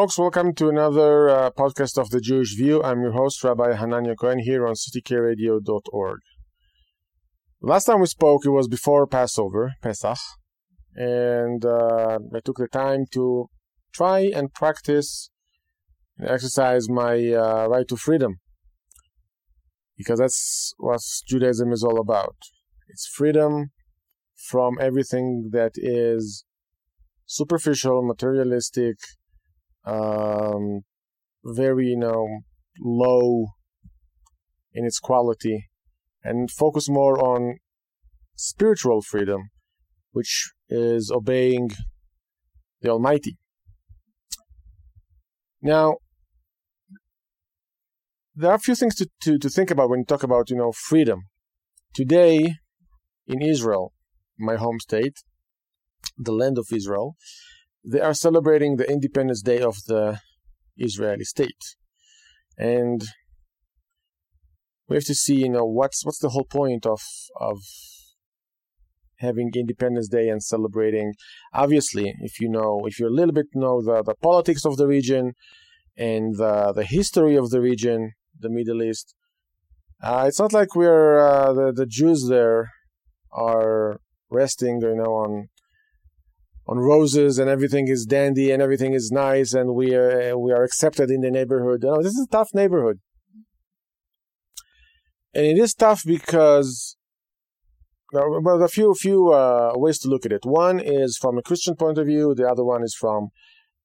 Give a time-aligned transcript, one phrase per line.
[0.00, 2.82] Folks, welcome to another uh, podcast of the Jewish View.
[2.82, 6.20] I'm your host, Rabbi Hanania Cohen, here on ctkradio.org.
[7.60, 10.16] Last time we spoke, it was before Passover, Pesach,
[10.94, 13.50] and uh, I took the time to
[13.92, 15.28] try and practice
[16.16, 18.36] and exercise my uh, right to freedom,
[19.98, 22.36] because that's what Judaism is all about.
[22.88, 23.72] It's freedom
[24.48, 26.46] from everything that is
[27.26, 28.96] superficial, materialistic,
[29.84, 30.82] um,
[31.44, 32.40] very you know
[32.80, 33.46] low
[34.72, 35.68] in its quality,
[36.22, 37.58] and focus more on
[38.36, 39.50] spiritual freedom,
[40.12, 41.70] which is obeying
[42.80, 43.36] the Almighty.
[45.62, 45.96] Now,
[48.34, 50.56] there are a few things to, to, to think about when you talk about you
[50.56, 51.22] know freedom.
[51.92, 52.54] Today,
[53.26, 53.92] in Israel,
[54.38, 55.18] my home state,
[56.16, 57.16] the land of Israel,
[57.84, 60.20] they are celebrating the Independence Day of the
[60.76, 61.62] Israeli state,
[62.58, 63.02] and
[64.88, 67.00] we have to see, you know, what's what's the whole point of
[67.38, 67.58] of
[69.20, 71.14] having Independence Day and celebrating.
[71.52, 74.86] Obviously, if you know, if you a little bit know the, the politics of the
[74.86, 75.32] region
[75.96, 79.14] and the the history of the region, the Middle East,
[80.02, 82.70] uh, it's not like we're uh, the the Jews there
[83.32, 84.00] are
[84.30, 85.48] resting, you know, on
[86.70, 90.62] on roses and everything is dandy and everything is nice and we are we are
[90.62, 91.80] accepted in the neighborhood.
[91.82, 93.00] This is a tough neighborhood,
[95.34, 96.96] and it is tough because
[98.12, 100.44] well, there are a few few uh, ways to look at it.
[100.44, 102.34] One is from a Christian point of view.
[102.36, 103.30] The other one is from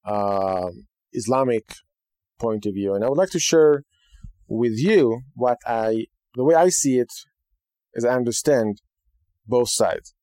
[0.06, 0.70] uh,
[1.12, 1.64] Islamic
[2.40, 3.84] point of view, and I would like to share
[4.48, 7.12] with you what I the way I see it,
[7.96, 8.82] as I understand
[9.48, 10.15] both sides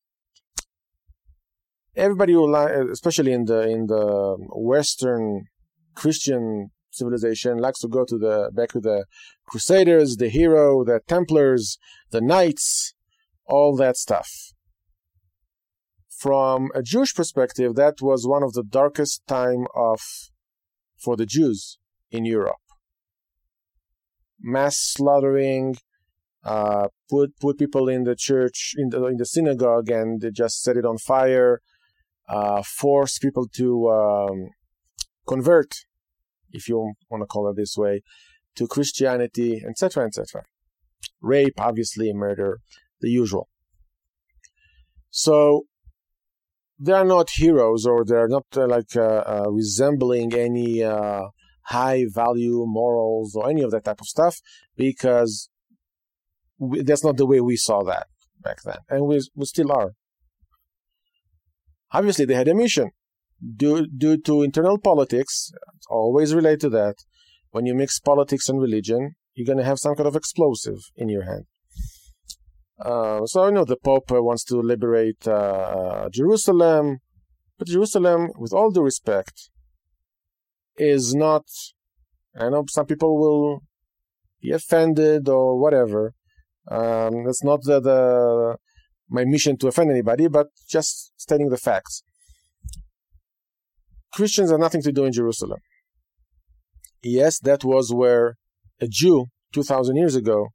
[1.97, 2.55] everybody will,
[2.91, 5.45] especially in the in the Western
[5.95, 9.05] Christian civilization, likes to go to the back to the
[9.47, 11.79] Crusaders, the hero, the Templars,
[12.11, 12.95] the Knights,
[13.47, 14.31] all that stuff.
[16.09, 20.01] From a Jewish perspective, that was one of the darkest time of
[20.97, 21.79] for the Jews
[22.11, 22.63] in Europe.
[24.41, 25.77] Mass slaughtering,
[26.45, 30.63] uh, put put people in the church in the in the synagogue and they just
[30.63, 31.61] set it on fire
[32.29, 34.51] uh, force people to um,
[35.27, 35.75] convert,
[36.51, 38.03] if you want to call it this way,
[38.57, 40.45] to Christianity, etc., etc.
[41.21, 42.61] Rape, obviously, murder,
[43.01, 43.49] the usual.
[45.11, 45.67] So
[46.79, 51.29] they are not heroes, or they are not uh, like uh, uh resembling any uh,
[51.67, 54.41] high value morals or any of that type of stuff,
[54.77, 55.49] because
[56.59, 58.07] we, that's not the way we saw that
[58.41, 59.93] back then, and we, we still are.
[61.93, 62.91] Obviously, they had a mission.
[63.57, 65.53] Due, due to internal politics,
[65.91, 66.97] always relate to that.
[67.51, 71.09] When you mix politics and religion, you're going to have some kind of explosive in
[71.09, 71.45] your hand.
[72.83, 76.99] Uh, so I know the Pope wants to liberate uh, Jerusalem,
[77.59, 79.51] but Jerusalem, with all due respect,
[80.77, 81.45] is not.
[82.37, 83.63] I know some people will
[84.41, 86.15] be offended or whatever.
[86.71, 88.57] Um, not the, the
[89.13, 92.03] my mission to offend anybody, but just stating the facts.
[94.13, 95.61] Christians have nothing to do in Jerusalem.
[97.03, 98.37] Yes, that was where
[98.81, 100.49] a Jew 2,000 years ago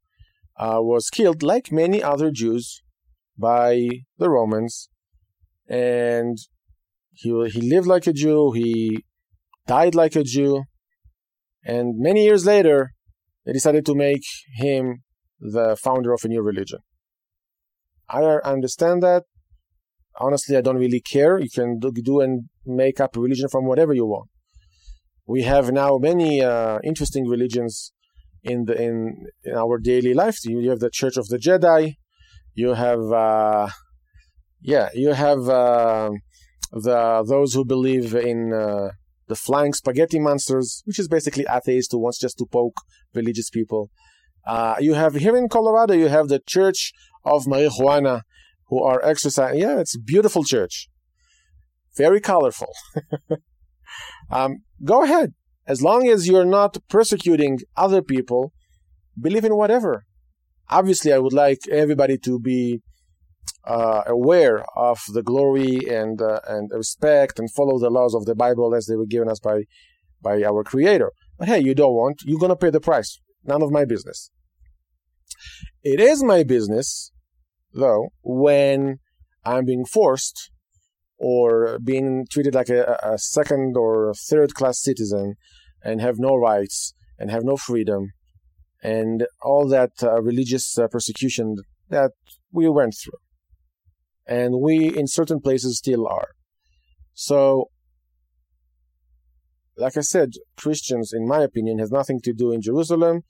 [0.60, 2.82] uh, was killed, like many other Jews,
[3.38, 3.88] by
[4.18, 4.90] the Romans.
[5.68, 6.38] And
[7.12, 9.04] he, he lived like a Jew, he
[9.66, 10.64] died like a Jew.
[11.64, 12.94] And many years later,
[13.46, 14.24] they decided to make
[14.56, 15.04] him
[15.40, 16.80] the founder of a new religion.
[18.10, 19.24] I understand that.
[20.20, 21.38] Honestly, I don't really care.
[21.40, 24.30] You can do, and make up a religion from whatever you want.
[25.28, 27.92] We have now many uh, interesting religions
[28.44, 30.38] in the in, in our daily life.
[30.46, 31.96] You have the Church of the Jedi.
[32.56, 33.70] You have uh,
[34.62, 36.10] yeah, you have uh,
[36.72, 38.90] the those who believe in uh,
[39.28, 42.82] the flying spaghetti monsters, which is basically atheists who wants just to poke
[43.14, 43.92] religious people.
[44.46, 46.94] Uh, you have here in Colorado, you have the Church
[47.28, 48.22] of Marijuana
[48.70, 49.60] who are exercising.
[49.60, 50.90] Yeah, it's a beautiful church,
[51.96, 52.74] very colorful.
[54.32, 55.34] um, go ahead,
[55.68, 58.54] as long as you're not persecuting other people.
[59.20, 60.06] Believe in whatever.
[60.70, 62.82] Obviously, I would like everybody to be
[63.66, 68.36] uh, aware of the glory and uh, and respect and follow the laws of the
[68.36, 69.64] Bible as they were given us by
[70.22, 71.12] by our Creator.
[71.38, 73.20] But hey, you don't want, you're gonna pay the price.
[73.44, 74.32] None of my business.
[75.84, 77.12] It is my business,
[77.78, 79.00] though, when
[79.46, 80.52] I'm being forced
[81.18, 85.36] or being treated like a, a second or third class citizen
[85.84, 88.12] and have no rights and have no freedom
[88.84, 91.56] and all that uh, religious uh, persecution
[91.90, 92.12] that
[92.52, 93.20] we went through.
[94.28, 96.30] And we, in certain places, still are.
[97.14, 97.70] So,
[99.78, 103.24] like I said, Christians, in my opinion, has nothing to do in Jerusalem.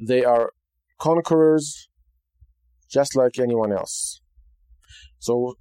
[0.00, 0.52] They are
[0.98, 1.89] conquerors
[2.90, 4.20] just like anyone else.
[5.18, 5.54] So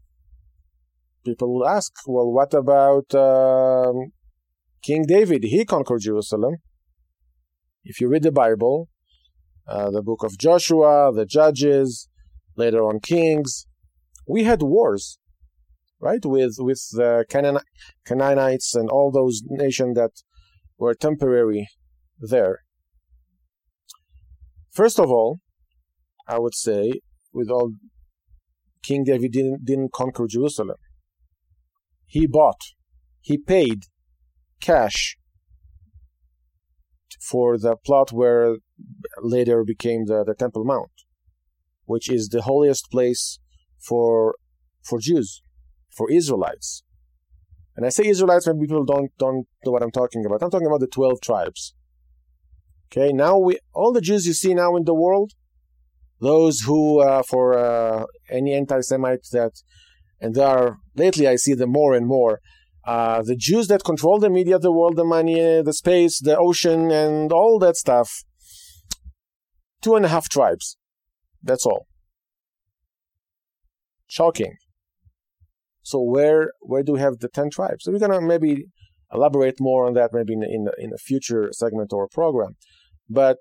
[1.25, 4.11] people will ask, well, what about um,
[4.83, 5.43] King David?
[5.43, 6.55] He conquered Jerusalem.
[7.83, 8.89] If you read the Bible,
[9.67, 12.09] uh, the book of Joshua, the Judges,
[12.55, 13.67] later on Kings,
[14.27, 15.17] we had wars,
[15.99, 17.65] right, with with the Canaan-
[18.05, 20.11] Canaanites and all those nations that
[20.77, 21.67] were temporary
[22.19, 22.59] there.
[24.71, 25.39] First of all,
[26.27, 27.01] I would say,
[27.33, 27.73] with all
[28.83, 30.77] King David didn't, didn't conquer Jerusalem.
[32.05, 32.61] He bought,
[33.21, 33.83] he paid
[34.61, 35.17] cash
[37.19, 38.57] for the plot where
[39.21, 40.91] later became the, the Temple Mount,
[41.85, 43.39] which is the holiest place
[43.79, 44.35] for
[44.81, 45.41] for Jews,
[45.95, 46.83] for Israelites.
[47.75, 50.41] And I say Israelites when people don't don't know what I'm talking about.
[50.41, 51.75] I'm talking about the twelve tribes.
[52.91, 55.33] Okay, now we all the Jews you see now in the world,
[56.19, 59.51] those who uh, for uh, any anti-Semite that,
[60.19, 62.39] and there are lately I see them more and more.
[62.85, 66.91] Uh, the Jews that control the media, the world, the money, the space, the ocean,
[66.91, 68.23] and all that stuff.
[69.81, 70.77] Two and a half tribes.
[71.43, 71.87] That's all.
[74.07, 74.55] Shocking.
[75.83, 77.83] So where where do we have the ten tribes?
[77.83, 78.65] So we're gonna maybe
[79.13, 82.55] elaborate more on that maybe in in, in a future segment or program.
[83.09, 83.37] But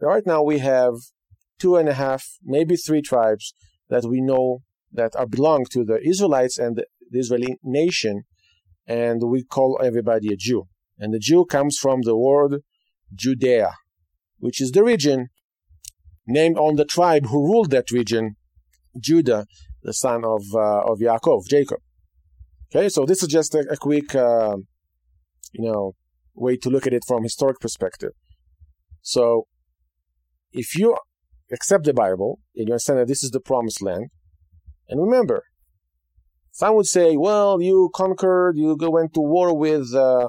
[0.00, 0.94] right now we have
[1.58, 3.54] two and a half, maybe three tribes
[3.88, 4.62] that we know
[4.92, 6.86] that are belong to the Israelites and the,
[7.16, 8.24] Israeli nation,
[8.88, 10.64] and we call everybody a Jew.
[10.98, 12.62] And the Jew comes from the word
[13.14, 13.74] Judea,
[14.38, 15.28] which is the region
[16.26, 18.36] named on the tribe who ruled that region,
[18.98, 19.46] Judah,
[19.82, 21.78] the son of uh, of Yaakov, Jacob.
[22.74, 24.56] Okay, so this is just a, a quick, uh,
[25.52, 25.94] you know,
[26.34, 28.12] way to look at it from historic perspective.
[29.02, 29.46] So,
[30.52, 30.96] if you
[31.54, 34.04] accept the Bible and you understand that this is the promised land,
[34.88, 35.44] and remember,
[36.50, 40.28] some would say, well, you conquered, you went to war with uh,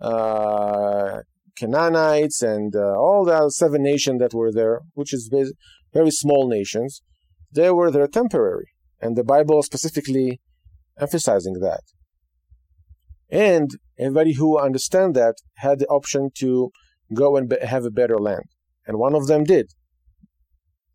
[0.00, 1.22] uh,
[1.58, 5.28] Canaanites and uh, all the seven nations that were there, which is
[5.92, 7.02] very small nations.
[7.52, 8.68] They were there temporary,
[9.00, 10.40] and the Bible specifically
[11.00, 11.82] emphasizing that.
[13.30, 16.70] And everybody who understand that had the option to
[17.12, 18.44] go and have a better land,
[18.86, 19.66] and one of them did.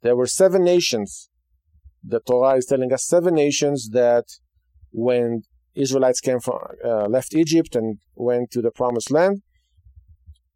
[0.01, 1.29] There were seven nations.
[2.03, 4.25] The Torah is telling us seven nations that
[4.91, 5.43] when
[5.75, 9.41] Israelites came from uh, left Egypt and went to the promised land,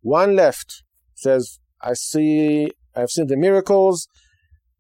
[0.02, 0.84] one left
[1.14, 4.08] says, "I see, I've seen the miracles.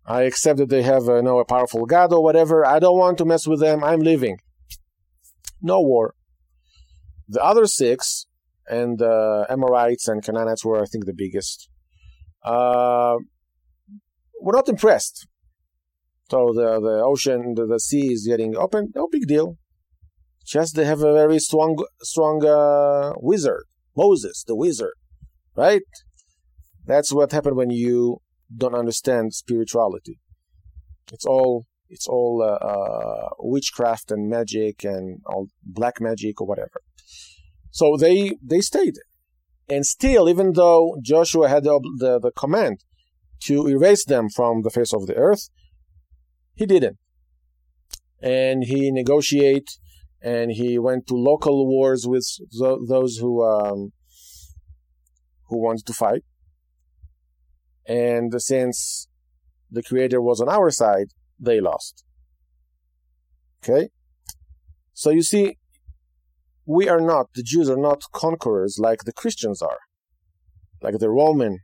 [0.07, 2.65] I accept that they have uh, no a powerful God or whatever.
[2.65, 3.84] I don't want to mess with them.
[3.84, 4.39] I'm leaving.
[5.62, 6.15] No war."
[7.27, 8.27] The other six,
[8.67, 11.69] and uh, Amorites and Canaanites were, I think, the biggest.
[12.43, 13.17] Uh,
[14.45, 15.27] we're not impressed.
[16.29, 19.57] So the, the ocean, the, the sea is getting open, no big deal.
[20.45, 23.63] Just they have a very strong, strong uh, wizard,
[23.97, 24.93] Moses, the wizard,
[25.55, 25.81] right?
[26.85, 28.21] That's what happened when you
[28.55, 30.19] don't understand spirituality.
[31.11, 36.81] It's all it's all uh, uh, witchcraft and magic and all black magic or whatever.
[37.71, 38.97] So they they stayed,
[39.67, 42.83] and still, even though Joshua had the, the, the command
[43.45, 45.49] to erase them from the face of the earth.
[46.55, 46.97] He didn't.
[48.21, 49.69] And he negotiated
[50.21, 52.27] and he went to local wars with
[52.87, 53.91] those who um,
[55.49, 56.23] who wanted to fight.
[57.87, 59.07] And since
[59.69, 61.09] the creator was on our side,
[61.39, 62.03] they lost.
[63.63, 63.89] Okay?
[64.93, 65.57] So you see,
[66.65, 69.79] we are not, the Jews are not conquerors like the Christians are,
[70.81, 71.59] like the Roman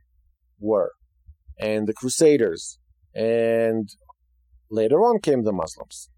[0.60, 0.92] were
[1.58, 2.78] and the Crusaders,
[3.14, 3.88] and
[4.70, 6.08] later on came the Muslims.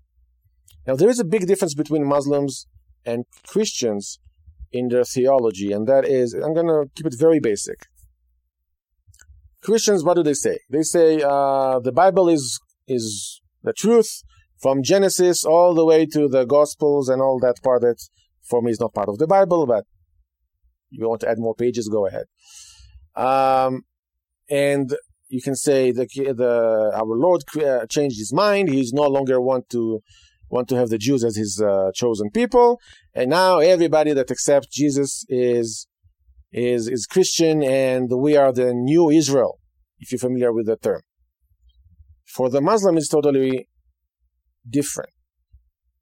[0.87, 2.67] Now, there is a big difference between Muslims
[3.05, 4.19] and Christians
[4.73, 7.87] in their theology, and that is, I'm going to keep it very basic.
[9.63, 10.59] Christians, what do they say?
[10.69, 14.23] They say uh, the Bible is is the truth
[14.61, 17.97] from Genesis all the way to the Gospels and all that part that
[18.43, 19.85] for me is not part of the Bible, but
[20.91, 22.27] you want to add more pages, go ahead.
[23.17, 23.83] Um,
[24.51, 24.95] and
[25.35, 26.07] you can say the,
[26.43, 26.53] the
[26.95, 28.69] our Lord uh, changed his mind.
[28.69, 30.01] He's no longer want to
[30.49, 32.79] want to have the Jews as his uh, chosen people,
[33.15, 35.89] and now everybody that accepts Jesus is
[36.53, 39.59] is is Christian, and we are the new Israel.
[39.99, 41.03] If you're familiar with the term,
[42.37, 43.69] for the Muslim, it's totally
[44.79, 45.15] different.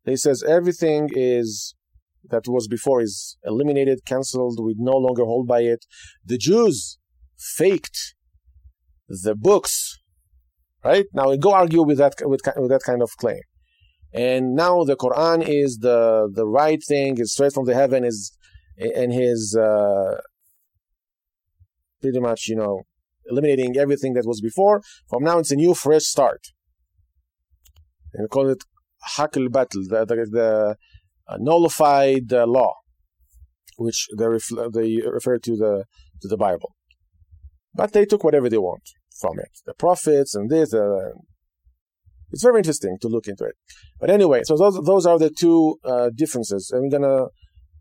[0.05, 1.75] He says everything is
[2.33, 4.59] that was before is eliminated, cancelled.
[4.63, 5.87] We no longer hold by it.
[6.23, 6.99] The Jews
[7.59, 8.15] faked
[9.23, 9.99] the books,
[10.85, 11.05] right?
[11.13, 13.41] Now we go argue with that with, with that kind of claim.
[14.15, 18.37] And now the Quran is the the right thing, is straight from the heaven, is
[18.79, 20.21] and his uh,
[22.01, 22.83] pretty much you know
[23.27, 24.83] eliminating everything that was before.
[25.09, 26.41] From now, it's a new fresh start.
[28.13, 28.65] And we call it
[29.17, 30.77] Hakl Battle, the, the, the
[31.29, 32.75] uh, nullified uh, law,
[33.79, 35.85] which they, ref- they refer to the
[36.21, 36.75] to the Bible.
[37.75, 38.83] But they took whatever they want
[39.23, 40.75] from it, the prophets and this.
[40.75, 41.13] Uh,
[42.33, 43.57] it's very interesting to look into it.
[44.01, 47.27] But anyway, so those those are the two uh, differences, and we're gonna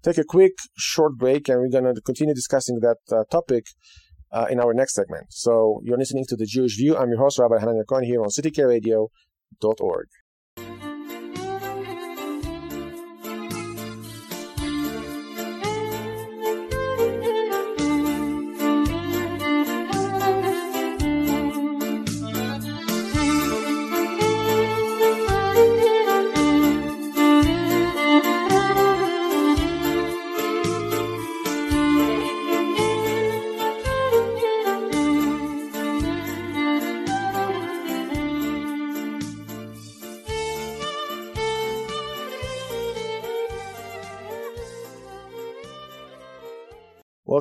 [0.04, 3.66] take a quick short break, and we're gonna continue discussing that uh, topic
[4.32, 5.28] uh, in our next segment.
[5.30, 6.96] So you're listening to the Jewish View.
[6.98, 10.08] I'm your host, Rabbi Hanan Cohen, here on ctkradio.org.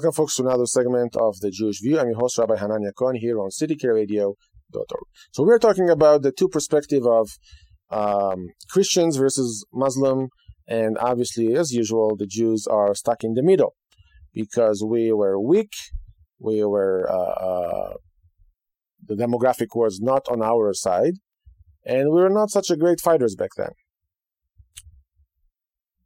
[0.01, 1.99] Welcome, folks, to another segment of the Jewish View.
[2.01, 4.35] I'm your host, Rabbi Hanania Cohen, here on ctkradio.org.
[5.31, 7.29] So we're talking about the two perspective of
[7.91, 10.29] um, Christians versus Muslim,
[10.67, 13.75] and obviously, as usual, the Jews are stuck in the middle
[14.33, 15.75] because we were weak,
[16.39, 17.93] we were uh, uh,
[19.07, 21.17] the demographic was not on our side,
[21.85, 23.73] and we were not such a great fighters back then.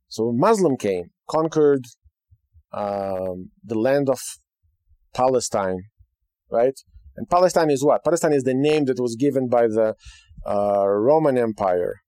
[0.08, 1.84] So Muslim came, conquered
[2.76, 4.20] um, the land of
[5.14, 5.78] Palestine,
[6.50, 6.78] right?
[7.16, 8.02] And Palestine is what?
[8.04, 9.94] Palestine is the name that was given by the
[10.46, 12.00] uh, Roman Empire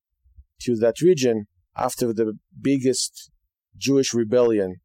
[0.62, 1.44] to that region
[1.76, 3.30] after the biggest
[3.76, 4.76] Jewish rebellion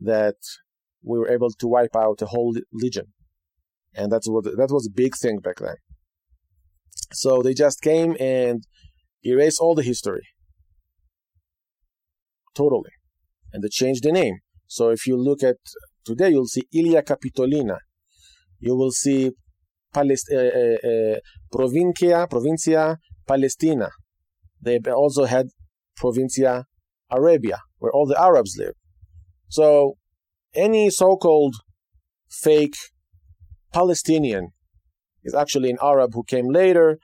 [0.00, 0.36] that
[1.04, 3.06] we were able to wipe out a whole legion.
[3.94, 5.76] And that's what that was a big thing back then.
[7.12, 8.64] So they just came and
[9.22, 10.22] erased all the history.
[12.54, 12.90] Totally.
[13.52, 14.38] And they changed the name.
[14.76, 15.56] So if you look at
[16.02, 17.76] today, you'll see Aelia Capitolina.
[18.58, 19.32] You will see
[19.92, 21.18] Palest- uh, uh, uh,
[21.50, 22.96] Provincia, Provincia
[23.28, 23.90] Palestina.
[24.62, 25.48] They also had
[25.94, 26.64] Provincia
[27.10, 28.72] Arabia, where all the Arabs live.
[29.48, 29.98] So
[30.54, 31.56] any so-called
[32.30, 32.76] fake
[33.74, 34.52] Palestinian
[35.22, 36.98] is actually an Arab who came later,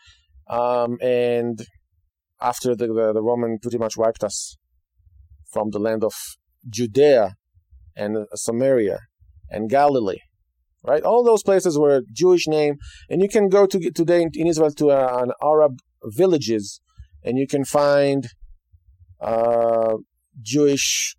[0.49, 1.61] um, and
[2.41, 4.57] after the, the, the Roman pretty much wiped us
[5.53, 6.15] from the land of
[6.67, 7.35] Judea
[7.99, 9.01] and Samaria
[9.51, 10.23] and Galilee,
[10.83, 11.03] right?
[11.03, 12.77] All those places were Jewish name,
[13.11, 15.73] and you can go to today in Israel to uh, an Arab
[16.05, 16.81] villages,
[17.25, 18.29] and you can find
[19.21, 19.97] uh,
[20.41, 21.17] Jewish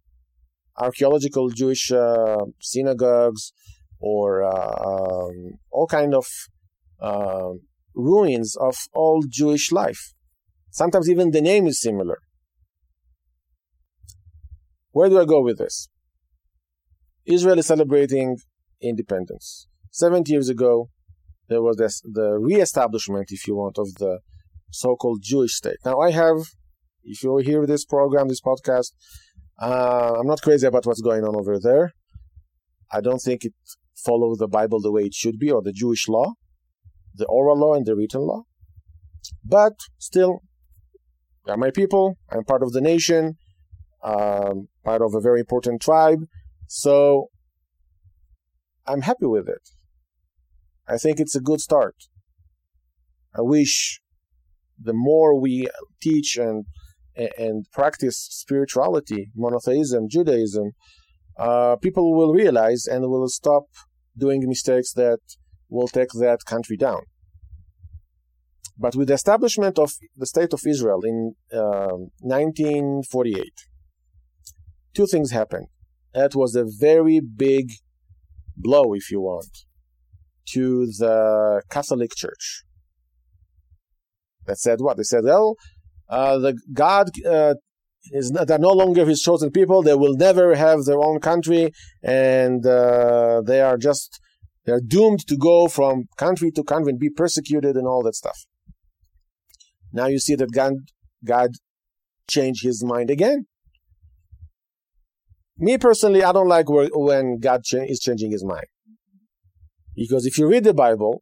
[0.78, 3.52] archaeological Jewish uh, synagogues
[4.00, 6.26] or uh, um, all kind of
[7.02, 7.50] uh,
[7.94, 10.14] ruins of all Jewish life.
[10.72, 12.20] Sometimes even the name is similar.
[14.92, 15.90] Where do I go with this?
[17.30, 18.38] Israel is celebrating
[18.82, 19.68] independence.
[19.92, 20.90] 70 years ago,
[21.48, 24.20] there was this, the re-establishment, if you want, of the
[24.72, 25.78] so-called Jewish state.
[25.86, 26.38] Now, I have,
[27.04, 28.94] if you hear this program, this podcast,
[29.62, 31.94] uh, I'm not crazy about what's going on over there.
[32.92, 33.54] I don't think it
[33.96, 36.34] follows the Bible the way it should be, or the Jewish law,
[37.14, 38.44] the oral law and the written law.
[39.44, 40.42] But still,
[41.46, 42.18] they're my people.
[42.32, 43.38] I'm part of the nation,
[44.04, 46.22] um, part of a very important tribe.
[46.70, 47.30] So
[48.86, 49.70] I'm happy with it.
[50.88, 51.96] I think it's a good start.
[53.36, 54.02] I wish
[54.80, 55.68] the more we
[56.00, 56.66] teach and
[57.16, 60.72] and practice spirituality, monotheism, Judaism,
[61.38, 63.64] uh, people will realize and will stop
[64.16, 65.20] doing mistakes that
[65.70, 67.02] will take that country down.
[68.78, 73.52] But with the establishment of the state of Israel in uh, um, 1948,
[74.94, 75.68] two things happened.
[76.20, 77.72] That was a very big
[78.58, 79.54] blow, if you want,
[80.54, 82.64] to the Catholic Church.
[84.46, 84.98] That said what?
[84.98, 85.56] They said, well,
[86.10, 87.56] uh, the God uh,
[88.12, 89.82] is not, they're no longer His chosen people.
[89.82, 91.72] They will never have their own country,
[92.04, 94.20] and uh, they are just
[94.66, 98.40] they're doomed to go from country to country and be persecuted and all that stuff.
[99.94, 100.74] Now you see that God,
[101.24, 101.52] God
[102.30, 103.46] changed His mind again.
[105.60, 108.66] Me personally, I don't like when God is changing His mind.
[109.96, 111.22] Because if you read the Bible,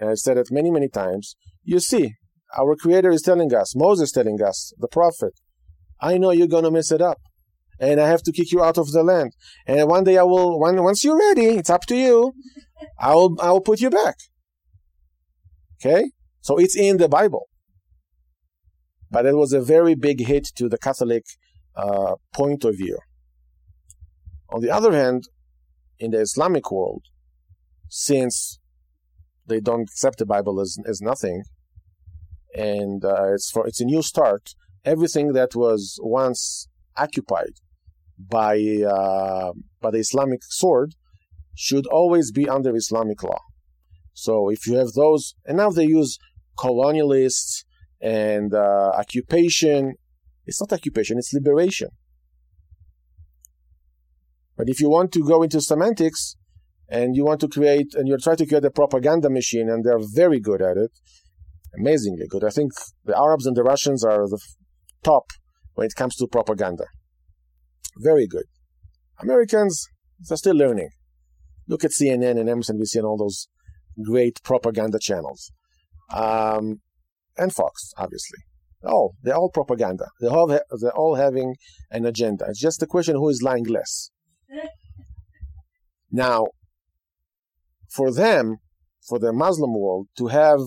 [0.00, 2.14] and I've said it many, many times, you see
[2.56, 5.34] our Creator is telling us, Moses telling us, the prophet,
[6.00, 7.18] I know you're going to mess it up.
[7.78, 9.32] And I have to kick you out of the land.
[9.66, 12.32] And one day I will, once you're ready, it's up to you.
[12.98, 14.16] I will, I will put you back.
[15.80, 16.10] Okay?
[16.40, 17.48] So it's in the Bible.
[19.10, 21.24] But it was a very big hit to the Catholic
[21.76, 22.98] uh, point of view.
[24.50, 25.24] On the other hand,
[25.98, 27.04] in the Islamic world,
[27.88, 28.58] since
[29.46, 31.44] they don't accept the Bible as, as nothing,
[32.54, 34.54] and uh, it's for it's a new start.
[34.84, 37.54] Everything that was once occupied
[38.18, 40.94] by uh, by the Islamic sword
[41.54, 43.40] should always be under Islamic law.
[44.14, 46.18] So if you have those, and now they use
[46.58, 47.64] colonialists
[48.00, 49.94] and uh, occupation.
[50.46, 51.88] It's not occupation; it's liberation.
[54.56, 56.36] But if you want to go into semantics
[56.88, 59.98] and you want to create, and you're trying to create a propaganda machine, and they're
[60.14, 60.90] very good at it,
[61.78, 62.44] amazingly good.
[62.44, 62.72] I think
[63.04, 64.38] the Arabs and the Russians are the
[65.02, 65.24] top
[65.74, 66.84] when it comes to propaganda.
[67.96, 68.44] Very good.
[69.20, 69.88] Americans,
[70.28, 70.90] they're still learning.
[71.68, 73.48] Look at CNN and MSNBC and all those
[74.04, 75.50] great propaganda channels.
[76.12, 76.80] Um,
[77.36, 78.38] and Fox, obviously.
[78.84, 80.06] Oh, they're all propaganda.
[80.20, 81.56] They're all, they're all having
[81.90, 82.46] an agenda.
[82.48, 84.10] It's just a question who is lying less.
[86.14, 86.48] Now,
[87.88, 88.58] for them,
[89.08, 90.60] for the Muslim world, to have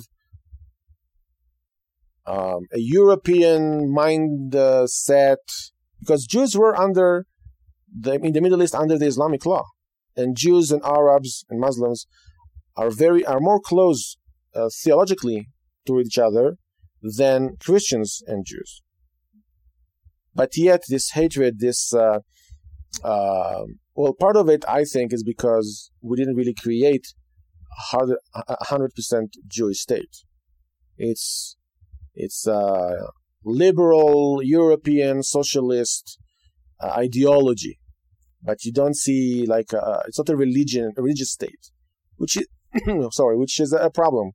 [2.26, 5.38] um, a European mindset,
[6.00, 7.28] because Jews were under
[7.96, 9.66] the, in the Middle East under the Islamic law,
[10.18, 12.08] and Jews and Arabs and Muslims
[12.76, 14.18] are very are more close
[14.56, 15.50] uh, theologically
[15.86, 16.58] to each other
[17.18, 18.82] than Christians and Jews.
[20.34, 22.20] But yet, this hatred, this uh,
[23.04, 23.64] uh,
[23.96, 27.08] well, part of it, I think, is because we didn't really create
[27.94, 30.24] a hundred percent Jewish state.
[30.98, 31.56] It's
[32.14, 33.08] it's a
[33.44, 36.20] liberal European socialist
[36.82, 37.80] uh, ideology,
[38.42, 41.72] but you don't see like a, it's not a religion, a religious state,
[42.18, 42.48] which is
[43.12, 44.32] sorry, which is a problem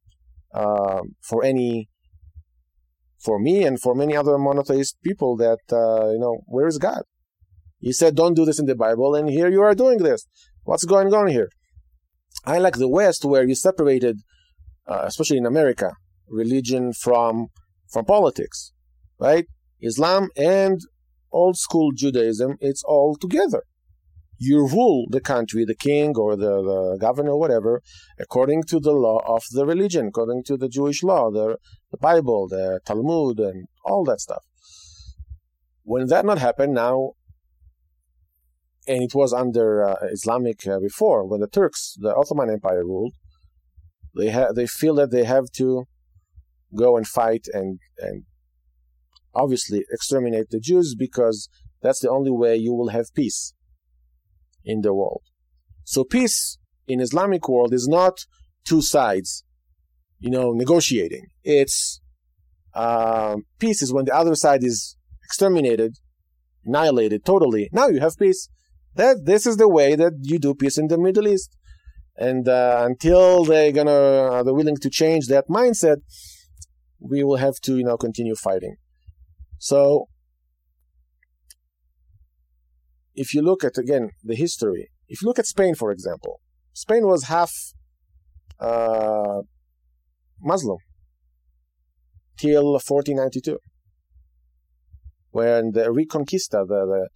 [0.54, 1.88] um, for any
[3.22, 7.02] for me and for many other monotheist people that uh, you know where is God?
[7.78, 10.26] He said, don't do this in the Bible, and here you are doing this.
[10.64, 11.48] What's going on here?
[12.44, 14.18] I like the West, where you separated,
[14.86, 15.92] uh, especially in America,
[16.28, 17.48] religion from
[17.90, 18.72] from politics,
[19.18, 19.46] right?
[19.80, 20.80] Islam and
[21.32, 23.62] old school Judaism, it's all together.
[24.42, 27.82] You rule the country, the king or the, the governor, whatever,
[28.18, 31.58] according to the law of the religion, according to the Jewish law, the,
[31.90, 34.42] the Bible, the Talmud, and all that stuff.
[35.82, 37.10] When that not happened, now
[38.88, 43.14] and it was under uh, Islamic uh, before when the Turks, the Ottoman Empire ruled.
[44.16, 45.84] They ha- they feel that they have to
[46.74, 48.24] go and fight and and
[49.34, 51.48] obviously exterminate the Jews because
[51.82, 53.54] that's the only way you will have peace
[54.64, 55.22] in the world.
[55.84, 58.26] So peace in Islamic world is not
[58.64, 59.44] two sides,
[60.18, 61.26] you know, negotiating.
[61.42, 62.00] It's
[62.74, 65.98] uh, peace is when the other side is exterminated,
[66.64, 67.68] annihilated totally.
[67.72, 68.48] Now you have peace.
[68.96, 71.56] That this is the way that you do peace in the Middle East,
[72.16, 75.98] and uh, until they're gonna are they willing to change that mindset,
[76.98, 78.76] we will have to you know continue fighting.
[79.58, 80.08] So
[83.14, 86.40] if you look at again the history, if you look at Spain for example,
[86.72, 87.52] Spain was half
[88.58, 89.42] uh,
[90.40, 90.78] Muslim
[92.36, 93.58] till 1492,
[95.30, 97.08] when the Reconquista, the, the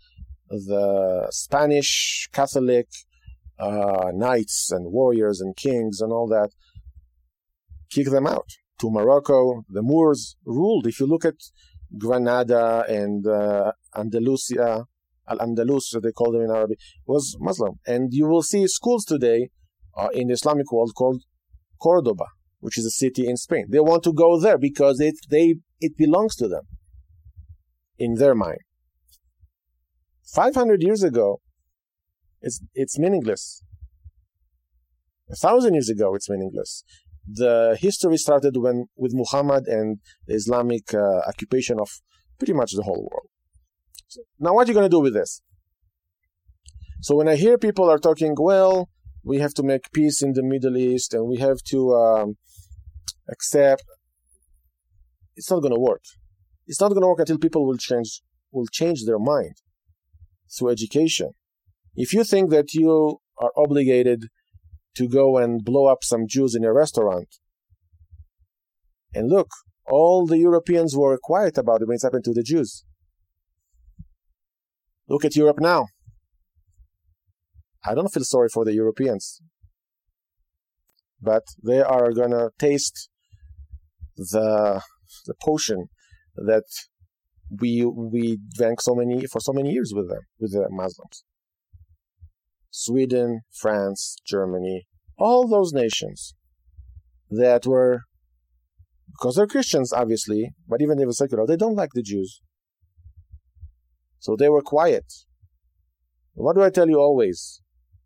[0.50, 2.86] the Spanish Catholic
[3.58, 6.50] uh, knights and warriors and kings and all that,
[7.90, 8.48] kick them out
[8.80, 9.64] to Morocco.
[9.68, 10.86] The Moors ruled.
[10.86, 11.36] If you look at
[11.96, 14.84] Granada and uh, Andalusia,
[15.28, 17.74] Al Andalus, they called them in Arabic, was Muslim.
[17.86, 19.50] And you will see schools today
[19.96, 21.22] uh, in the Islamic world called
[21.80, 22.26] Cordoba,
[22.60, 23.66] which is a city in Spain.
[23.70, 26.64] They want to go there because it they it belongs to them
[27.98, 28.58] in their mind.
[30.34, 31.40] 500 years ago,
[32.40, 33.62] it's, it's meaningless.
[35.30, 36.84] A thousand years ago, it's meaningless.
[37.26, 41.88] the history started when with Muhammad and the Islamic uh, occupation of
[42.38, 43.28] pretty much the whole world.
[44.38, 45.42] Now, what are you going to do with this?
[47.00, 48.88] So when I hear people are talking, well,
[49.22, 52.36] we have to make peace in the Middle East and we have to um,
[53.28, 53.84] accept,
[55.36, 56.02] it's not going to work.
[56.66, 58.22] It's not going to work until people will change
[58.52, 59.56] will change their mind
[60.56, 61.30] through education.
[61.96, 64.28] If you think that you are obligated
[64.96, 67.28] to go and blow up some Jews in a restaurant.
[69.12, 69.48] And look,
[69.86, 72.84] all the Europeans were quiet about it when it's happened to the Jews.
[75.08, 75.86] Look at Europe now.
[77.84, 79.40] I don't feel sorry for the Europeans.
[81.20, 83.08] But they are gonna taste
[84.16, 84.82] the
[85.26, 85.86] the potion
[86.36, 86.64] that
[87.60, 91.24] we we drank so many for so many years with them, with the Muslims.
[92.70, 94.86] Sweden, France, Germany,
[95.16, 96.34] all those nations
[97.30, 98.00] that were,
[99.12, 102.40] because they're Christians, obviously, but even they were secular, they don't like the Jews.
[104.24, 105.04] So they were quiet.
[106.32, 107.60] What do I tell you always?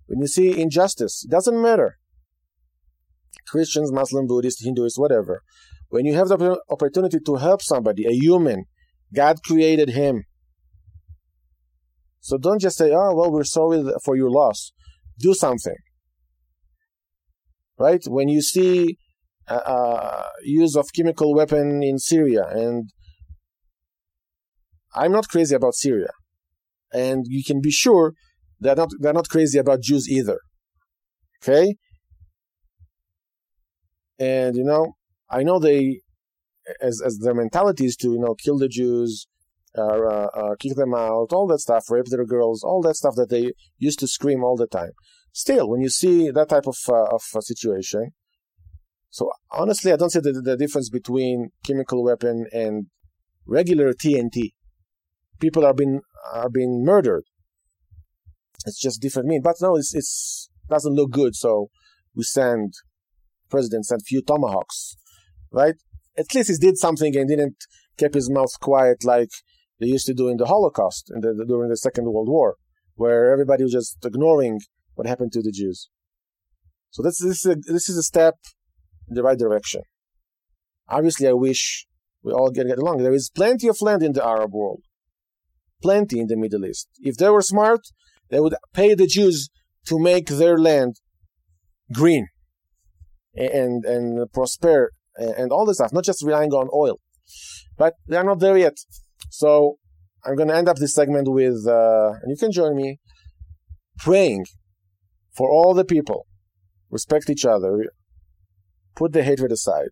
[0.06, 1.98] When you see injustice, it doesn't matter.
[3.46, 5.42] Christians, Muslim, Buddhist, Hinduist, whatever.
[5.90, 8.64] When you have the opportunity to help somebody, a human,
[9.14, 10.24] God created him.
[12.18, 14.72] So don't just say, oh, well, we're sorry for your loss.
[15.20, 15.76] Do something.
[17.78, 18.02] Right?
[18.08, 18.98] When you see
[19.46, 22.90] uh, uh, use of chemical weapon in Syria, and
[24.98, 26.10] I'm not crazy about Syria,
[26.92, 28.14] and you can be sure
[28.60, 30.38] they're not they're not crazy about Jews either.
[31.40, 31.76] Okay?
[34.18, 34.94] And you know,
[35.30, 36.00] I know they
[36.80, 39.28] as as their mentality is to you know kill the Jews,
[39.76, 43.14] uh, uh, uh, kick them out, all that stuff, rape their girls, all that stuff
[43.16, 44.92] that they used to scream all the time.
[45.32, 48.12] Still, when you see that type of uh, of situation,
[49.10, 52.86] so honestly, I don't see the, the difference between chemical weapon and
[53.46, 54.52] regular TNT.
[55.40, 56.00] People are being
[56.32, 57.24] are being murdered.
[58.66, 61.34] It's just different mean, but no, it's it's doesn't look good.
[61.34, 61.68] So
[62.14, 62.74] we send
[63.48, 64.96] president sent few tomahawks,
[65.50, 65.74] right?
[66.16, 67.56] At least he did something and didn't
[67.96, 69.30] keep his mouth quiet like
[69.80, 72.56] they used to do in the Holocaust the, during the Second World War,
[72.94, 74.60] where everybody was just ignoring
[74.94, 75.88] what happened to the Jews.
[76.90, 78.34] So this, this, is a, this is a step
[79.08, 79.82] in the right direction.
[80.88, 81.86] Obviously, I wish
[82.22, 83.02] we all get, get along.
[83.02, 84.82] There is plenty of land in the Arab world,
[85.82, 86.88] plenty in the Middle East.
[87.00, 87.80] If they were smart,
[88.30, 89.48] they would pay the Jews
[89.86, 90.96] to make their land
[91.92, 92.28] green
[93.34, 97.00] and and prosper and all this stuff, not just relying on oil.
[97.76, 98.76] But they're not there yet.
[99.30, 99.78] So
[100.24, 102.98] I'm going to end up this segment with, uh, and you can join me,
[103.98, 104.46] praying
[105.36, 106.26] for all the people.
[106.90, 107.84] Respect each other.
[108.96, 109.90] Put the hatred aside.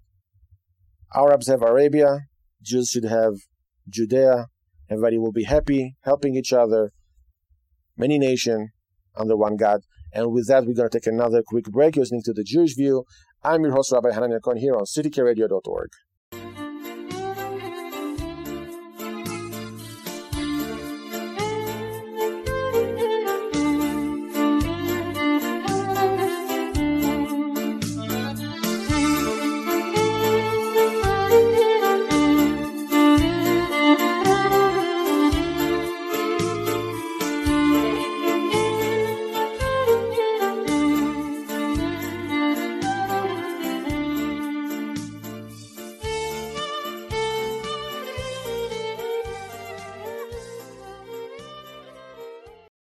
[1.15, 2.21] Arabs have Arabia.
[2.63, 3.35] Jews should have
[3.89, 4.47] Judea.
[4.89, 6.93] Everybody will be happy, helping each other.
[7.97, 8.71] Many nation
[9.17, 9.81] under one God.
[10.13, 11.97] And with that, we're going to take another quick break.
[11.97, 13.05] You're listening to the Jewish View.
[13.43, 15.91] I'm your host, Rabbi Hanania Cohen, here on ctkradio.org.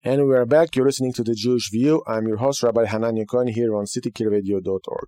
[0.08, 0.76] And we are back.
[0.76, 2.04] You're listening to The Jewish View.
[2.06, 5.08] I'm your host, Rabbi Hanania Cohen, here on ctkradio.org.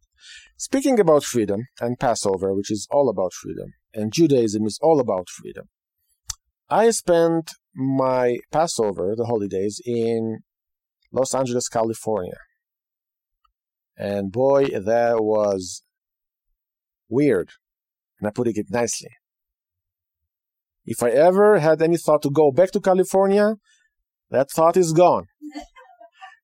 [0.57, 5.29] Speaking about freedom and Passover, which is all about freedom, and Judaism is all about
[5.29, 5.65] freedom,
[6.67, 10.39] I spent my Passover, the holidays, in
[11.11, 12.39] Los Angeles, California.
[13.95, 15.83] And boy, that was
[17.07, 17.51] weird.
[18.19, 19.11] And I put it nicely.
[20.87, 23.57] If I ever had any thought to go back to California,
[24.29, 25.25] that thought is gone.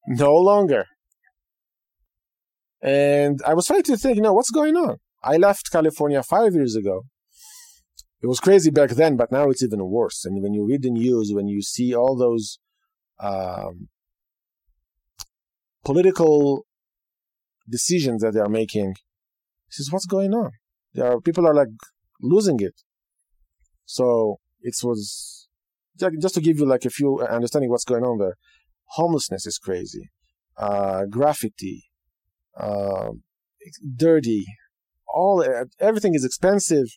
[0.08, 0.86] no longer.
[2.82, 4.98] And I was trying to think, you know, what's going on?
[5.24, 7.04] I left California five years ago.
[8.22, 10.26] It was crazy back then, but now it's even worse.
[10.26, 12.60] And when you read the news, when you see all those
[13.20, 13.90] um,
[15.84, 16.66] political
[17.70, 18.96] decisions that they are making,
[19.70, 20.52] this is what's going on.
[20.94, 21.70] There are people are like
[22.22, 22.82] losing it.
[23.86, 25.43] So it was
[25.98, 28.36] just to give you like a few uh, understanding what's going on there.
[28.96, 30.10] Homelessness is crazy.
[30.58, 31.86] Uh, graffiti,
[32.58, 33.10] uh,
[33.96, 34.46] dirty,
[35.08, 35.44] all
[35.80, 36.88] everything is expensive.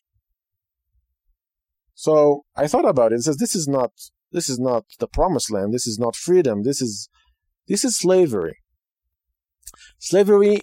[1.94, 3.92] So I thought about it and says this is not
[4.32, 5.72] this is not the promised land.
[5.72, 6.62] This is not freedom.
[6.62, 7.08] This is
[7.68, 8.58] this is slavery.
[9.98, 10.60] Slavery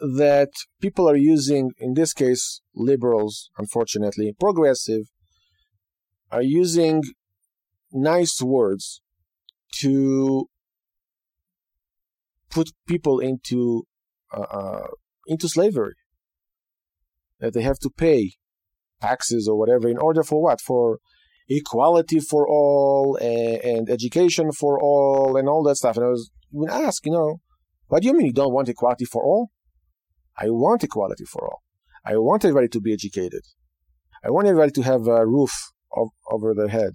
[0.00, 5.06] that people are using, in this case, liberals, unfortunately, progressive,
[6.30, 7.02] are using
[7.92, 9.00] nice words
[9.80, 10.48] to
[12.50, 13.86] put people into
[14.32, 14.86] uh, uh,
[15.26, 15.94] into slavery.
[17.40, 18.32] That they have to pay
[19.00, 20.60] taxes or whatever in order for what?
[20.60, 20.98] For
[21.48, 25.96] equality for all and, and education for all and all that stuff.
[25.96, 27.40] And I was when I asked, you know,
[27.86, 29.50] what do you mean you don't want equality for all?
[30.36, 31.62] I want equality for all.
[32.04, 33.42] I want everybody to be educated.
[34.24, 36.92] I want everybody to have a roof of, over their head.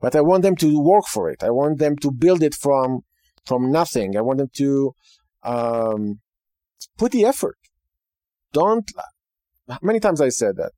[0.00, 1.42] But I want them to work for it.
[1.42, 3.00] I want them to build it from
[3.46, 4.16] from nothing.
[4.16, 4.94] I want them to
[5.42, 6.20] um,
[6.96, 7.56] put the effort.
[8.52, 8.90] Don't.
[9.82, 10.72] Many times I said that.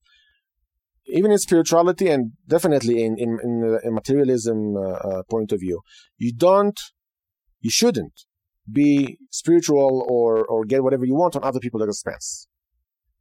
[1.08, 5.80] Even in spirituality and definitely in in, in, in materialism uh, uh, point of view,
[6.16, 6.78] you don't,
[7.60, 8.22] you shouldn't
[8.70, 12.48] be spiritual or or get whatever you want on other people's expense.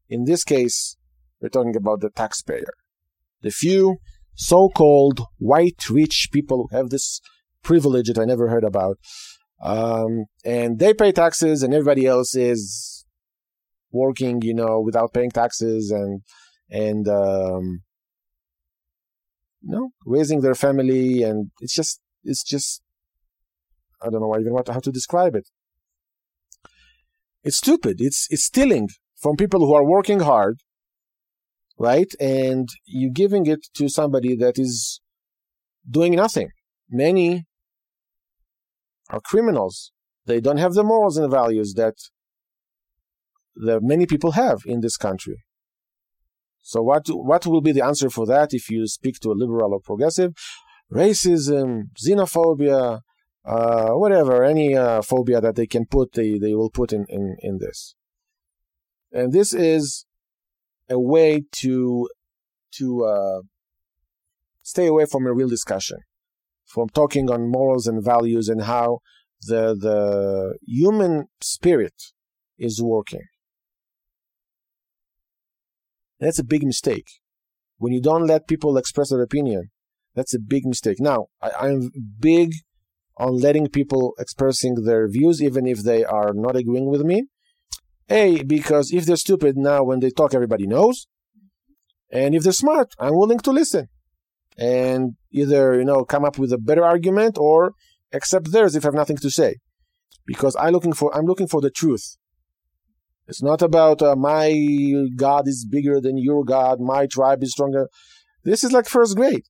[0.09, 0.97] In this case,
[1.39, 2.73] we're talking about the taxpayer,
[3.41, 3.97] the few
[4.35, 7.21] so-called white rich people who have this
[7.63, 8.97] privilege that I never heard about,
[9.61, 13.05] um, and they pay taxes, and everybody else is
[13.91, 16.21] working, you know, without paying taxes and
[16.69, 17.81] and um,
[19.61, 22.81] you know, raising their family, and it's just it's just
[24.01, 25.47] I don't know even what how to describe it.
[27.43, 27.97] It's stupid.
[27.99, 30.59] It's it's stealing from people who are working hard,
[31.77, 32.11] right?
[32.19, 35.01] And you're giving it to somebody that is
[35.89, 36.49] doing nothing.
[36.89, 37.45] Many
[39.09, 39.91] are criminals.
[40.25, 41.95] They don't have the morals and values that
[43.55, 45.43] many people have in this country.
[46.61, 49.73] So what what will be the answer for that if you speak to a liberal
[49.73, 50.33] or progressive?
[50.91, 53.01] Racism, xenophobia,
[53.45, 57.37] uh, whatever, any uh, phobia that they can put, they, they will put in, in,
[57.39, 57.95] in this.
[59.11, 60.04] And this is
[60.89, 62.07] a way to
[62.77, 63.41] to uh,
[64.63, 65.99] stay away from a real discussion,
[66.65, 68.99] from talking on morals and values and how
[69.41, 71.95] the the human spirit
[72.57, 73.23] is working.
[76.19, 77.07] That's a big mistake.
[77.77, 79.71] When you don't let people express their opinion,
[80.15, 80.99] that's a big mistake.
[80.99, 82.53] Now, I, I'm big
[83.17, 87.25] on letting people expressing their views, even if they are not agreeing with me.
[88.09, 91.07] A, because if they're stupid now, when they talk, everybody knows.
[92.11, 93.89] And if they're smart, I'm willing to listen
[94.57, 97.73] and either you know come up with a better argument or
[98.13, 99.57] accept theirs if I have nothing to say,
[100.25, 102.17] because I'm looking for I'm looking for the truth.
[103.27, 104.53] It's not about uh, my
[105.15, 107.89] God is bigger than your God, my tribe is stronger.
[108.43, 109.45] This is like first grade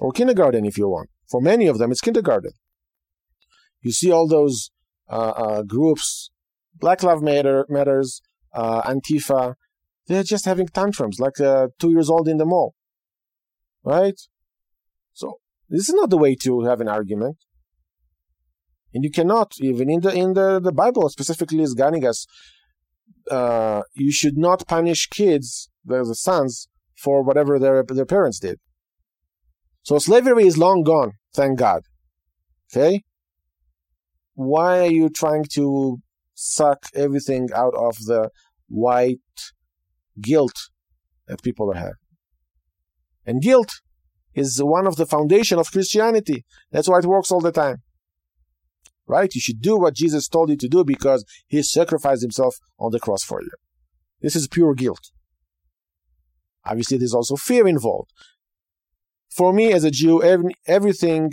[0.00, 1.10] or kindergarten if you want.
[1.30, 2.52] For many of them, it's kindergarten.
[3.82, 4.70] You see all those
[5.10, 6.30] uh, uh, groups,
[6.80, 8.22] Black Lives Matter, Matters,
[8.54, 9.54] uh, Antifa,
[10.06, 12.74] they're just having tantrums like uh, two years old in the mall,
[13.84, 14.18] right?
[15.12, 17.36] So this is not the way to have an argument,
[18.94, 22.26] and you cannot even in the in the, the Bible specifically is guiding us.
[23.30, 28.58] Uh, you should not punish kids, the, the sons, for whatever their their parents did.
[29.82, 31.82] So slavery is long gone, thank God.
[32.70, 33.02] Okay,
[34.34, 35.98] why are you trying to
[36.38, 38.30] suck everything out of the
[38.68, 39.18] white
[40.20, 40.70] guilt
[41.26, 41.94] that people have?
[43.26, 43.80] And guilt
[44.34, 46.44] is one of the foundation of Christianity.
[46.70, 47.82] That's why it works all the time.
[49.06, 49.34] Right?
[49.34, 53.00] You should do what Jesus told you to do because he sacrificed himself on the
[53.00, 53.50] cross for you.
[54.20, 55.10] This is pure guilt.
[56.64, 58.10] Obviously, there's also fear involved.
[59.30, 61.32] For me as a Jew, every, everything,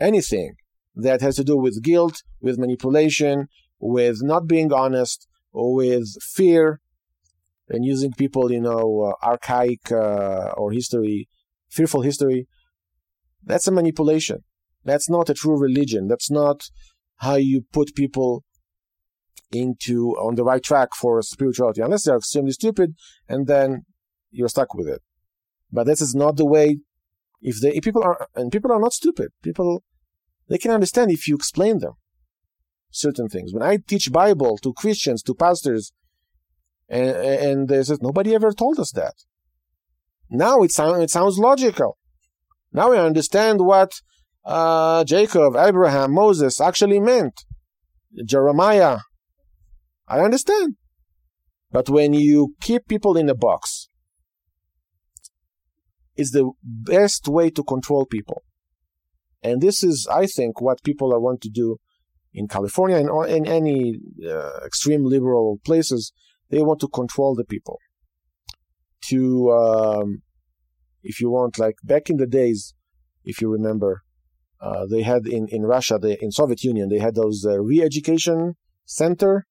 [0.00, 0.54] anything
[0.94, 3.48] that has to do with guilt, with manipulation,
[3.84, 6.80] with not being honest, or with fear,
[7.68, 11.28] and using people, you know, uh, archaic uh, or history,
[11.68, 12.48] fearful history.
[13.44, 14.38] That's a manipulation.
[14.84, 16.08] That's not a true religion.
[16.08, 16.64] That's not
[17.16, 18.44] how you put people
[19.52, 22.94] into on the right track for spirituality, unless they're extremely stupid,
[23.28, 23.84] and then
[24.30, 25.02] you're stuck with it.
[25.70, 26.78] But this is not the way.
[27.42, 29.28] If they if people are and people are not stupid.
[29.42, 29.84] People
[30.48, 31.94] they can understand if you explain them
[32.94, 33.52] certain things.
[33.52, 35.92] When I teach Bible to Christians, to pastors,
[36.88, 39.14] and, and they said, nobody ever told us that.
[40.30, 41.98] Now it, sound, it sounds logical.
[42.72, 43.92] Now I understand what
[44.44, 47.44] uh, Jacob, Abraham, Moses actually meant.
[48.24, 48.98] Jeremiah.
[50.06, 50.76] I understand.
[51.70, 53.88] But when you keep people in a box,
[56.16, 58.44] it's the best way to control people.
[59.42, 61.78] And this is, I think, what people are want to do
[62.34, 66.12] in California and in any uh, extreme liberal places.
[66.50, 67.78] They want to control the people.
[69.08, 70.22] To, um,
[71.02, 72.74] if you want, like back in the days,
[73.24, 74.02] if you remember,
[74.60, 78.56] uh, they had in, in Russia, they, in Soviet Union, they had those uh, re-education
[78.84, 79.46] center.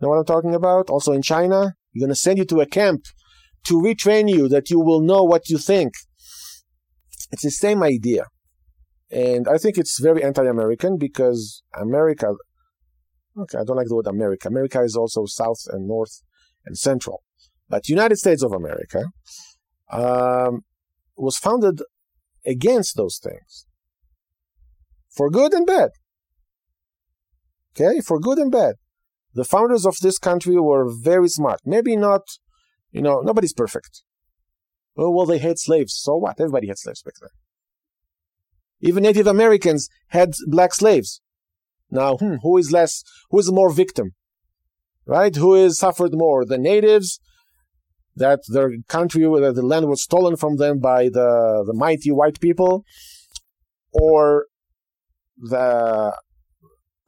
[0.00, 0.90] Know what I'm talking about?
[0.90, 3.04] Also in China, you're going to send you to a camp
[3.64, 5.94] to retrain you that you will know what you think.
[7.30, 8.26] It's the same idea.
[9.12, 12.32] And I think it's very anti-American because America,
[13.38, 14.48] okay, I don't like the word America.
[14.48, 16.22] America is also South and North
[16.64, 17.22] and Central.
[17.68, 19.04] But United States of America
[19.90, 20.62] um,
[21.14, 21.82] was founded
[22.46, 23.66] against those things
[25.10, 25.90] for good and bad.
[27.74, 28.76] Okay, for good and bad.
[29.34, 31.60] The founders of this country were very smart.
[31.64, 32.22] Maybe not,
[32.90, 34.02] you know, nobody's perfect.
[34.96, 35.94] Oh, well, they hate slaves.
[35.94, 36.38] So what?
[36.38, 37.30] Everybody had slaves back then.
[38.82, 41.20] Even Native Americans had black slaves.
[41.90, 44.12] Now, hmm, who is less, who is more victim?
[45.06, 45.34] Right?
[45.34, 46.44] Who is suffered more?
[46.44, 47.20] The natives,
[48.16, 52.40] that their country, that the land was stolen from them by the, the mighty white
[52.40, 52.84] people,
[53.92, 54.46] or
[55.38, 56.16] the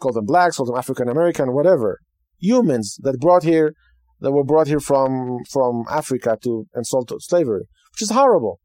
[0.01, 2.01] call them blacks, call them African American, whatever,
[2.39, 3.75] humans that brought here
[4.21, 8.61] that were brought here from from Africa to sold to slavery, which is horrible.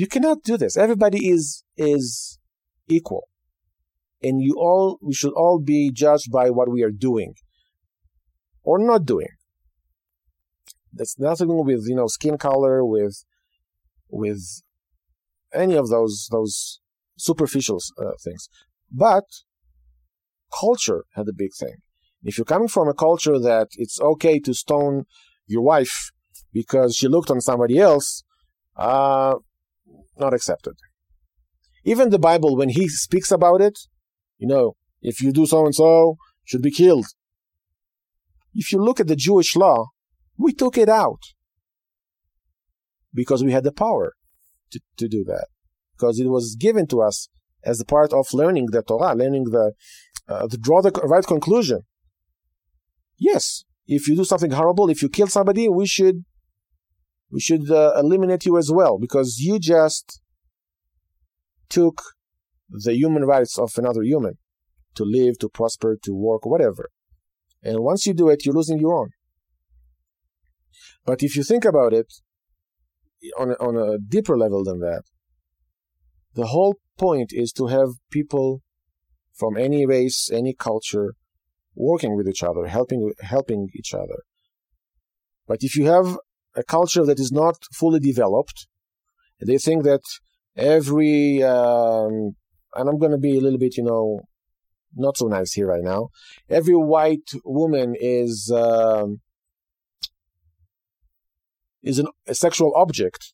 [0.00, 0.78] You cannot do this.
[0.78, 2.38] Everybody is is
[2.88, 3.28] equal,
[4.22, 7.34] and you all we should all be judged by what we are doing
[8.62, 9.34] or not doing.
[10.90, 13.26] That's nothing with you know skin color, with
[14.08, 14.62] with
[15.52, 16.80] any of those those
[17.18, 18.48] superficial uh, things.
[18.90, 19.26] But
[20.58, 21.76] culture had a big thing.
[22.22, 25.04] If you're coming from a culture that it's okay to stone
[25.46, 26.10] your wife
[26.54, 28.24] because she looked on somebody else,
[28.76, 29.34] uh,
[30.20, 30.74] not accepted.
[31.84, 33.78] Even the Bible, when he speaks about it,
[34.38, 37.06] you know, if you do so and so, should be killed.
[38.54, 39.86] If you look at the Jewish law,
[40.36, 41.20] we took it out
[43.14, 44.14] because we had the power
[44.72, 45.46] to, to do that
[45.96, 47.28] because it was given to us
[47.64, 49.72] as a part of learning the Torah, learning the
[50.28, 51.80] uh, to draw the right conclusion.
[53.18, 56.24] Yes, if you do something horrible, if you kill somebody, we should
[57.30, 60.20] we should uh, eliminate you as well because you just
[61.68, 62.02] took
[62.68, 64.38] the human rights of another human
[64.94, 66.90] to live, to prosper, to work, whatever.
[67.62, 69.10] And once you do it, you're losing your own.
[71.04, 72.12] But if you think about it
[73.38, 75.02] on a, on a deeper level than that,
[76.34, 78.62] the whole point is to have people
[79.34, 81.14] from any race, any culture,
[81.74, 84.22] working with each other, helping helping each other.
[85.46, 86.18] But if you have
[86.56, 88.66] a culture that is not fully developed,
[89.40, 90.02] they think that
[90.56, 92.36] every um,
[92.74, 94.20] and I'm going to be a little bit, you know,
[94.94, 96.08] not so nice here right now.
[96.48, 99.20] Every white woman is um,
[101.82, 103.32] is an, a sexual object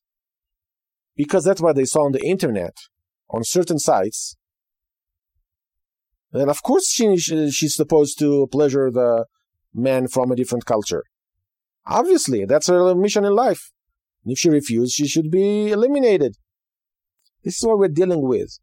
[1.16, 2.76] because that's what they saw on the internet
[3.30, 4.36] on certain sites,
[6.32, 9.26] then of course she, she's supposed to pleasure the
[9.74, 11.02] man from a different culture.
[11.86, 13.70] Obviously, that's her mission in life.
[14.24, 16.36] If she refuses, she should be eliminated.
[17.44, 18.58] This is what we're dealing with.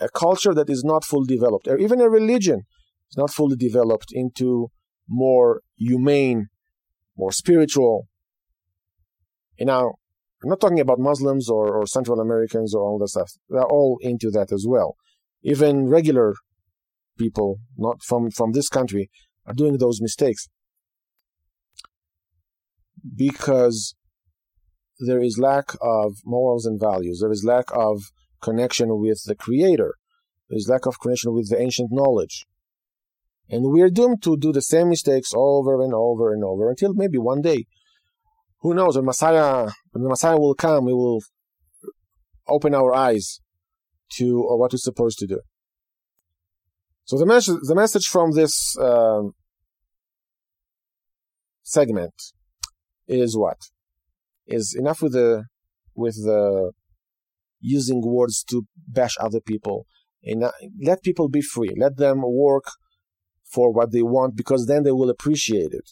[0.00, 2.62] A culture that is not fully developed, or even a religion
[3.10, 4.70] is not fully developed into
[5.06, 6.48] more humane,
[7.16, 8.08] more spiritual.
[9.58, 9.98] You know,
[10.42, 13.32] I'm not talking about Muslims or, or Central Americans or all that stuff.
[13.48, 14.96] They're all into that as well.
[15.42, 16.34] Even regular
[17.18, 19.10] people, not from, from this country,
[19.46, 20.48] are doing those mistakes
[23.16, 23.94] because
[24.98, 27.20] there is lack of morals and values.
[27.20, 28.02] There is lack of
[28.40, 29.94] connection with the Creator.
[30.48, 32.46] There is lack of connection with the ancient knowledge.
[33.48, 36.94] And we are doomed to do the same mistakes over and over and over until
[36.94, 37.66] maybe one day
[38.60, 41.20] who knows when Messiah when the Messiah will come, we will
[42.48, 43.40] open our eyes
[44.12, 45.40] to or what we're supposed to do.
[47.04, 49.32] So the message the message from this um,
[51.62, 52.14] segment
[53.06, 53.58] is what
[54.46, 55.44] is enough with the
[55.94, 56.72] with the
[57.60, 59.86] using words to bash other people
[60.22, 60.52] and uh,
[60.82, 62.64] let people be free let them work
[63.44, 65.90] for what they want because then they will appreciate it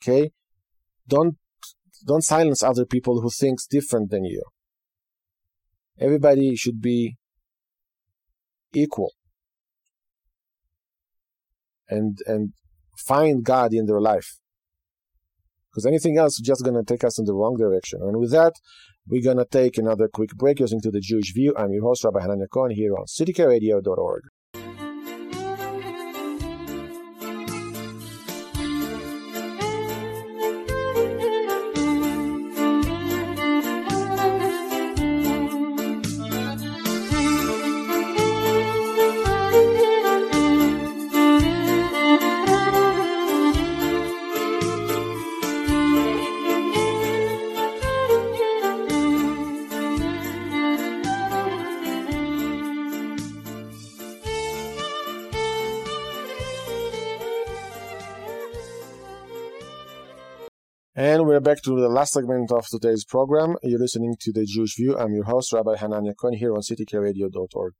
[0.00, 0.30] okay
[1.06, 1.36] don't
[2.06, 4.42] don't silence other people who thinks different than you.
[5.98, 7.16] Everybody should be
[8.72, 9.12] equal.
[11.88, 12.52] And and
[12.96, 14.38] find God in their life.
[15.70, 18.00] Because anything else is just going to take us in the wrong direction.
[18.02, 18.54] And with that,
[19.06, 20.58] we're going to take another quick break.
[20.58, 21.54] You're to The Jewish View.
[21.56, 24.22] I'm your host, Rabbi Hanania Cohen, here on ctkradio.org.
[61.60, 63.54] back to the last segment of today's program.
[63.62, 64.96] You're listening to The Jewish View.
[64.96, 67.74] I'm your host, Rabbi Hanania Cohen, here on ctkradio.org.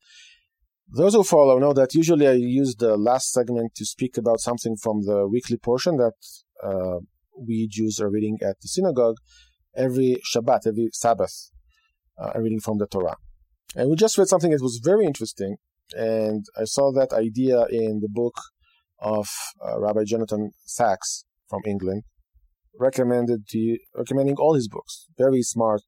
[0.88, 4.76] Those who follow know that usually I use the last segment to speak about something
[4.76, 6.12] from the weekly portion that
[6.62, 6.98] uh,
[7.38, 9.16] we Jews are reading at the synagogue
[9.74, 11.50] every Shabbat, every Sabbath,
[12.18, 13.16] uh, reading from the Torah.
[13.76, 15.56] And we just read something that was very interesting,
[15.96, 18.34] and I saw that idea in the book
[18.98, 19.26] of
[19.66, 22.02] uh, Rabbi Jonathan Sacks from England
[22.78, 25.06] recommended to you, recommending all his books.
[25.18, 25.82] Very smart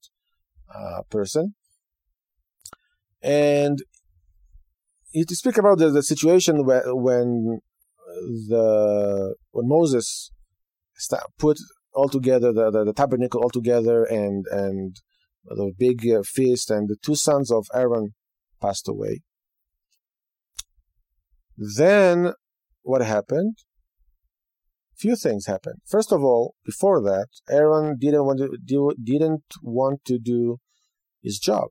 [0.74, 1.55] uh, person.
[3.22, 3.78] And
[5.11, 7.61] he to speak about the, the situation where, when
[8.49, 10.30] the when Moses
[11.39, 11.59] put
[11.95, 14.97] all together the, the, the, tabernacle all together and and
[15.45, 18.14] the big uh, feast and the two sons of Aaron
[18.61, 19.22] passed away.
[21.57, 22.33] Then
[22.83, 23.57] what happened?
[25.03, 25.80] Few things happened.
[25.84, 30.61] First of all, before that, Aaron didn't want to do didn't want to do
[31.20, 31.70] his job.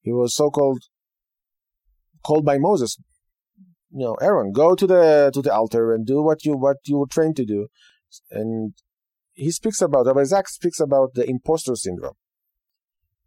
[0.00, 0.84] He was so called
[2.24, 2.98] called by Moses.
[3.90, 6.98] You know, Aaron, go to the to the altar and do what you what you
[6.98, 7.66] were trained to do.
[8.30, 8.74] And
[9.32, 12.14] he speaks about Rabbi Sacks speaks about the imposter syndrome.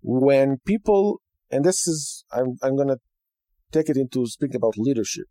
[0.02, 1.20] When people
[1.52, 3.00] and this is I'm I'm gonna
[3.74, 5.26] take it into speaking about leadership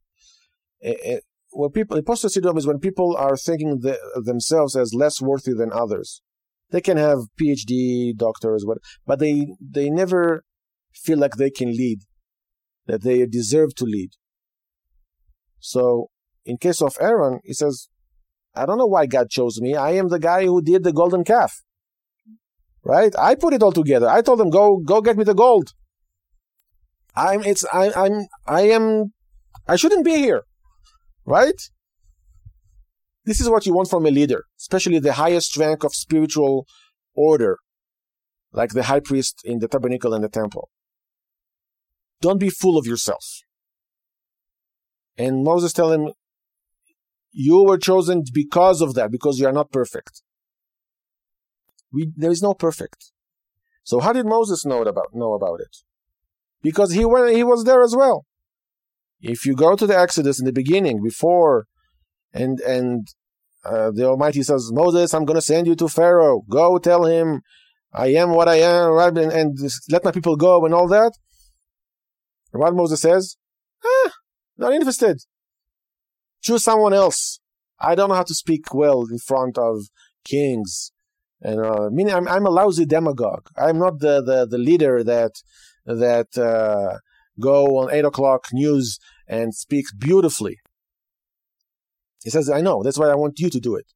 [1.57, 5.73] when people imposter syndrome is when people are thinking the, themselves as less worthy than
[5.73, 6.23] others.
[6.71, 10.45] They can have PhD, doctors, what, but they they never
[10.93, 12.01] feel like they can lead,
[12.87, 14.11] that they deserve to lead.
[15.61, 16.11] So,
[16.45, 17.89] in case of Aaron, he says,
[18.55, 19.77] "I don't know why God chose me.
[19.77, 21.63] I am the guy who did the golden calf,
[22.85, 23.15] right?
[23.19, 24.09] I put it all together.
[24.09, 25.73] I told them, go go get me the gold.
[27.15, 29.13] I'm it's I, I'm I am
[29.67, 30.43] I shouldn't be here."
[31.27, 31.61] Right?
[33.25, 36.67] This is what you want from a leader, especially the highest rank of spiritual
[37.15, 37.59] order,
[38.53, 40.69] like the high priest in the tabernacle and the temple.
[42.21, 43.25] Don't be full of yourself.
[45.19, 46.13] And Moses tell him,
[47.33, 50.23] you were chosen because of that, because you are not perfect.
[51.93, 53.13] We, there is no perfect.
[53.83, 55.77] So how did Moses know about know about it?
[56.63, 58.25] Because he went, he was there as well.
[59.21, 61.67] If you go to the Exodus in the beginning, before,
[62.33, 63.09] and and
[63.65, 66.43] uh, the Almighty says, Moses, I'm going to send you to Pharaoh.
[66.49, 67.43] Go tell him,
[67.93, 69.17] I am what I am, right?
[69.17, 69.59] And, and
[69.91, 71.13] let my people go and all that.
[72.53, 73.37] And what Moses says,
[73.85, 74.13] ah,
[74.57, 75.19] not interested.
[76.43, 77.41] Choose someone else.
[77.81, 79.87] I don't know how to speak well in front of
[80.25, 80.93] kings.
[81.43, 83.49] And uh, meaning, I'm, I'm a lousy demagogue.
[83.57, 85.33] I'm not the, the, the leader that
[85.85, 86.99] that uh,
[87.41, 90.59] go on 8 o'clock news and speak beautifully.
[92.23, 93.87] He says, I know, that's why I want you to do it.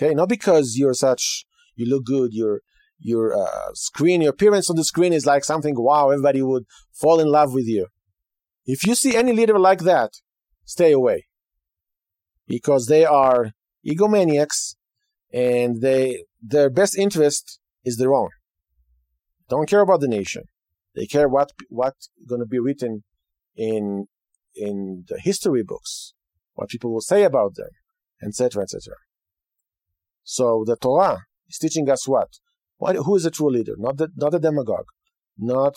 [0.00, 1.44] Okay, not because you're such,
[1.74, 2.60] you look good, your
[3.02, 7.18] your uh, screen, your appearance on the screen is like something, wow, everybody would fall
[7.18, 7.86] in love with you.
[8.66, 10.10] If you see any leader like that,
[10.66, 11.26] stay away.
[12.46, 13.52] Because they are
[13.86, 14.76] egomaniacs
[15.32, 18.30] and they their best interest is their own.
[19.48, 20.44] Don't care about the nation.
[20.94, 23.04] They care what what's going to be written
[23.56, 24.06] in
[24.54, 26.14] in the history books,
[26.54, 27.70] what people will say about them,
[28.22, 28.94] etc., etc.
[30.24, 32.28] So the Torah is teaching us what?
[32.80, 32.96] what?
[32.96, 33.74] Who is a true leader?
[33.76, 34.88] Not the not a demagogue,
[35.38, 35.74] not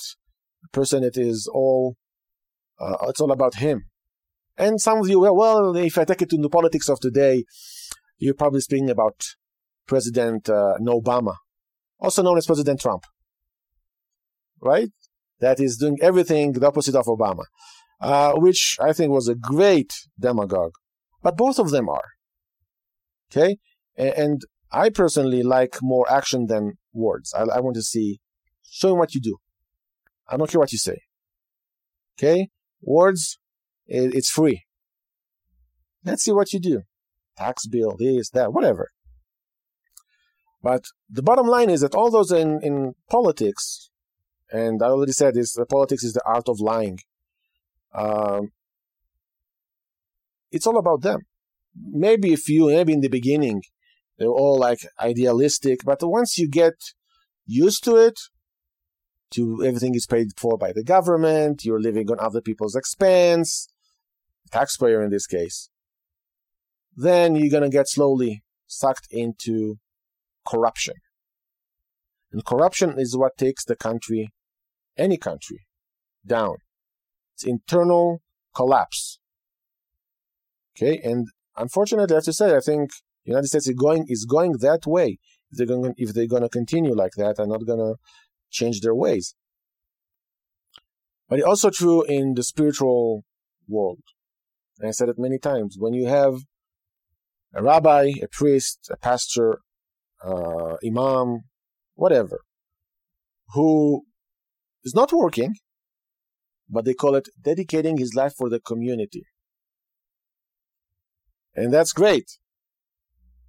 [0.64, 1.96] a person that is all.
[2.80, 3.84] Uh, it's all about him.
[4.58, 7.44] And some of you, well, well, if I take it to the politics of today,
[8.18, 9.16] you're probably speaking about
[9.88, 11.36] President uh, Obama,
[12.00, 13.04] also known as President Trump,
[14.62, 14.90] right?
[15.44, 17.44] That is doing everything the opposite of Obama,
[18.00, 20.76] uh, which I think was a great demagogue.
[21.22, 22.10] But both of them are.
[23.30, 23.58] Okay?
[23.98, 24.42] And
[24.72, 26.64] I personally like more action than
[26.94, 27.34] words.
[27.34, 28.20] I, I want to see,
[28.64, 29.38] show me what you do.
[30.30, 31.00] I don't care what you say.
[32.18, 32.50] Okay?
[32.82, 33.38] Words,
[33.86, 34.64] it's free.
[36.06, 36.82] Let's see what you do.
[37.38, 38.92] Tax bill, this, that, whatever.
[40.62, 43.90] But the bottom line is that all those in, in politics,
[44.54, 47.00] and I already said this, politics is the art of lying.
[47.94, 48.52] Um,
[50.52, 51.22] it's all about them.
[51.76, 53.64] Maybe a few, maybe in the beginning,
[54.20, 56.76] they're all like idealistic, but once you get
[57.48, 58.20] used to it,
[59.32, 63.68] to everything is paid for by the government, you're living on other people's expense,
[64.52, 65.70] taxpayer in this case,
[66.96, 69.80] then you're going to get slowly sucked into
[70.48, 70.94] corruption.
[72.32, 74.32] And corruption is what takes the country,
[74.98, 75.66] any country,
[76.26, 76.56] down.
[77.36, 78.22] It's internal
[78.56, 79.20] collapse.
[80.76, 82.92] Okay, and unfortunately, I have to say, I think
[83.26, 85.20] the United States is going is going that way.
[85.52, 87.96] If they're going, if they're going to continue like that, and not going to
[88.50, 89.36] change their ways.
[91.30, 93.24] But it's also true in the spiritual
[93.68, 94.02] world.
[94.80, 95.78] And I said it many times.
[95.80, 96.36] When you have
[97.54, 99.60] a rabbi, a priest, a pastor,
[100.24, 101.44] uh, imam,
[101.96, 102.42] whatever,
[103.54, 104.04] who
[104.84, 105.56] is not working,
[106.70, 109.26] but they call it dedicating his life for the community.
[111.56, 112.38] And that's great.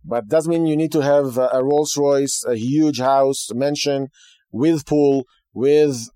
[0.04, 4.08] But doesn't mean you need to have a Rolls Royce, a huge house, a mansion
[4.52, 5.24] with pool,
[5.54, 6.10] with.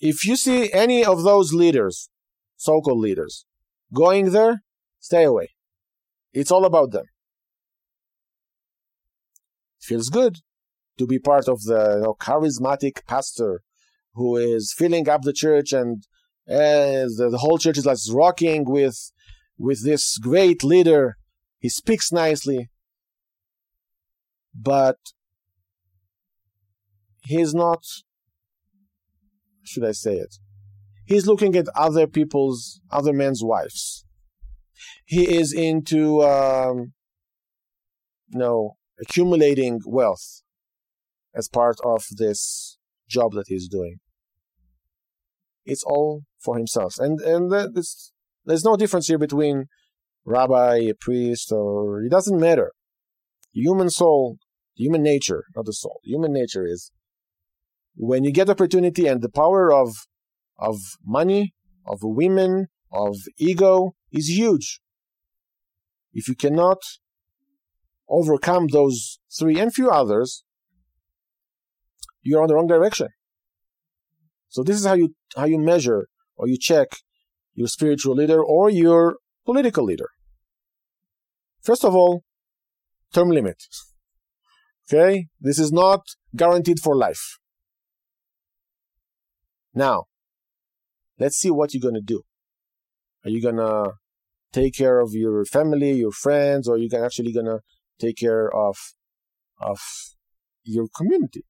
[0.00, 2.10] If you see any of those leaders,
[2.56, 3.46] so called leaders,
[3.94, 4.62] going there,
[4.98, 5.50] stay away.
[6.32, 7.06] It's all about them.
[9.80, 10.38] It feels good
[10.98, 13.62] to be part of the you know, charismatic pastor
[14.16, 16.02] who is filling up the church and
[16.48, 19.12] uh, the, the whole church is like rocking with
[19.58, 21.16] with this great leader.
[21.58, 22.70] He speaks nicely,
[24.54, 24.96] but
[27.24, 27.84] he's not.
[29.64, 30.36] Should I say it?
[31.04, 34.04] He's looking at other people's, other men's wives.
[35.04, 36.92] He is into, um,
[39.00, 40.42] accumulating wealth
[41.34, 43.98] as part of this job that he's doing.
[45.66, 48.12] It's all for himself, and and this
[48.44, 49.66] there's no difference here between
[50.24, 52.72] rabbi, a priest, or it doesn't matter.
[53.52, 54.38] Human soul,
[54.74, 56.00] human nature, not the soul.
[56.04, 56.92] Human nature is
[57.96, 60.06] when you get opportunity and the power of
[60.58, 61.54] of money,
[61.86, 64.80] of women, of ego is huge.
[66.12, 66.78] If you cannot
[68.08, 70.44] overcome those three and few others,
[72.22, 73.08] you're on the wrong direction.
[74.56, 76.88] So this is how you how you measure or you check
[77.52, 80.08] your spiritual leader or your political leader.
[81.62, 82.22] First of all,
[83.12, 83.58] term limit.
[84.86, 85.26] Okay?
[85.38, 86.00] This is not
[86.34, 87.36] guaranteed for life.
[89.74, 90.04] Now,
[91.18, 92.22] let's see what you're going to do.
[93.26, 93.92] Are you going to
[94.54, 97.60] take care of your family, your friends, or are you actually going to
[98.00, 98.78] take care of,
[99.60, 99.80] of
[100.64, 101.44] your community?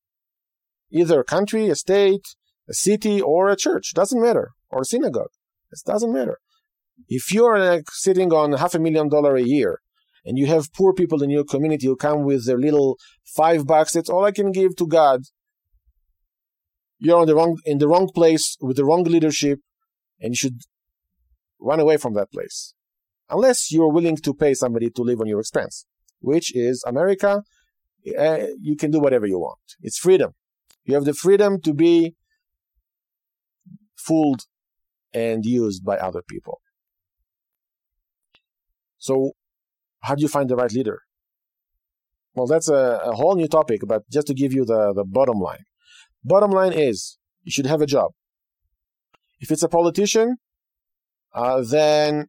[0.90, 2.26] Either a country, a state,
[2.68, 3.92] a city, or a church.
[3.94, 4.50] Doesn't matter.
[4.70, 5.30] Or a synagogue.
[5.72, 6.38] It doesn't matter.
[7.08, 9.80] If you're like sitting on half a million dollar a year
[10.24, 12.98] and you have poor people in your community who come with their little
[13.36, 15.22] five bucks, that's all I can give to God.
[16.98, 19.60] You're on the wrong in the wrong place with the wrong leadership,
[20.18, 20.60] and you should
[21.60, 22.72] run away from that place.
[23.28, 25.84] Unless you're willing to pay somebody to live on your expense,
[26.20, 27.42] which is America.
[28.16, 29.58] Uh, you can do whatever you want.
[29.80, 30.32] It's freedom.
[30.84, 32.14] You have the freedom to be
[34.06, 34.42] fooled
[35.12, 36.60] and used by other people.
[38.98, 39.32] So,
[40.00, 41.00] how do you find the right leader?
[42.34, 45.38] Well, that's a, a whole new topic, but just to give you the, the bottom
[45.38, 45.64] line.
[46.22, 48.12] Bottom line is you should have a job.
[49.40, 50.36] If it's a politician,
[51.32, 52.26] uh, then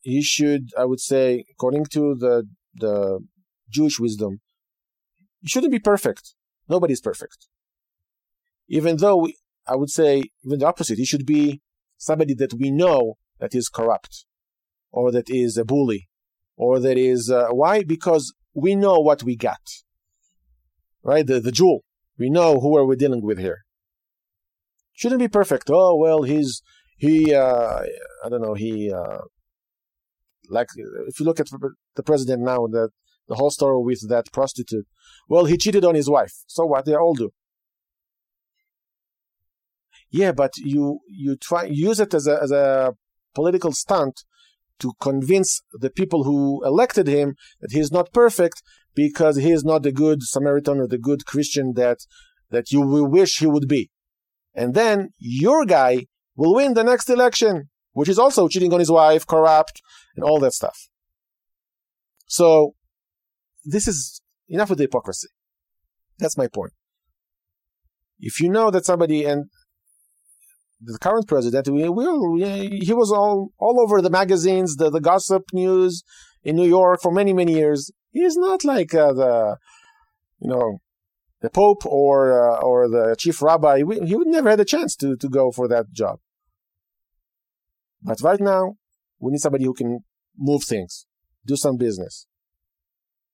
[0.00, 3.20] he should, I would say, according to the the
[3.68, 4.40] Jewish wisdom,
[5.40, 6.34] he shouldn't be perfect.
[6.68, 7.48] Nobody's perfect.
[8.68, 9.36] Even though we,
[9.66, 11.60] I would say, even the opposite, he should be
[11.96, 14.24] somebody that we know that is corrupt
[14.90, 16.08] or that is a bully
[16.56, 17.84] or that is uh, why?
[17.84, 19.60] Because we know what we got
[21.02, 21.26] right?
[21.26, 21.84] The, the jewel.
[22.18, 23.64] We know who are we dealing with here.
[24.92, 25.70] Shouldn't be perfect.
[25.70, 26.62] Oh well he's
[26.96, 27.80] he uh,
[28.24, 29.20] i don't know he uh,
[30.50, 30.68] like
[31.08, 31.48] if you look at
[31.96, 32.90] the president now that
[33.26, 34.86] the whole story with that prostitute
[35.28, 36.34] well he cheated on his wife.
[36.46, 36.84] So what?
[36.84, 37.30] They all do
[40.10, 42.94] yeah, but you you try use it as a as a
[43.34, 44.24] political stunt
[44.80, 48.62] to convince the people who elected him that he's not perfect
[48.94, 51.98] because he is not the good Samaritan or the good Christian that
[52.50, 53.90] that you will wish he would be.
[54.54, 58.90] And then your guy will win the next election, which is also cheating on his
[58.90, 59.80] wife, corrupt,
[60.16, 60.88] and all that stuff.
[62.26, 62.74] So
[63.64, 65.28] this is enough with the hypocrisy.
[66.18, 66.72] That's my point.
[68.18, 69.46] If you know that somebody and
[70.80, 76.02] the current president, we he was all, all over the magazines, the, the gossip news
[76.42, 77.90] in New York for many, many years.
[78.10, 79.56] He's not like uh, the,
[80.40, 80.78] you know,
[81.40, 83.78] the Pope or uh, or the chief rabbi.
[83.78, 83.84] He
[84.16, 86.18] would never had a chance to, to go for that job.
[88.02, 88.76] But right now,
[89.18, 90.00] we need somebody who can
[90.36, 91.06] move things,
[91.46, 92.26] do some business,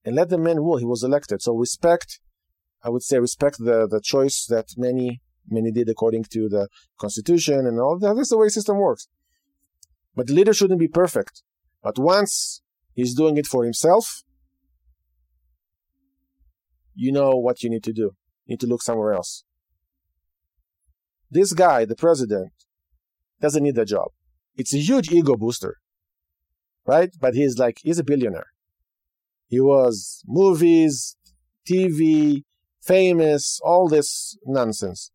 [0.04, 0.76] and let the man rule.
[0.78, 2.20] He was elected, so respect.
[2.82, 6.68] I would say respect the the choice that many many did according to the
[6.98, 8.14] constitution and all that.
[8.14, 9.08] That's the way system works.
[10.14, 11.42] But the leader shouldn't be perfect.
[11.82, 12.62] But once
[12.94, 14.22] he's doing it for himself,
[16.94, 18.16] you know what you need to do.
[18.46, 19.44] You need to look somewhere else.
[21.30, 22.52] This guy, the president,
[23.40, 24.08] doesn't need a job.
[24.56, 25.76] It's a huge ego booster,
[26.86, 27.10] right?
[27.20, 28.46] But he's like, he's a billionaire.
[29.48, 31.16] He was movies,
[31.68, 32.44] TV,
[32.82, 35.10] famous, all this nonsense.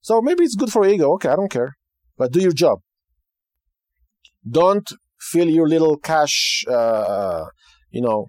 [0.00, 1.12] So maybe it's good for ego.
[1.14, 1.76] Okay, I don't care.
[2.16, 2.80] But do your job.
[4.48, 7.46] Don't fill your little cash, uh,
[7.90, 8.28] you know,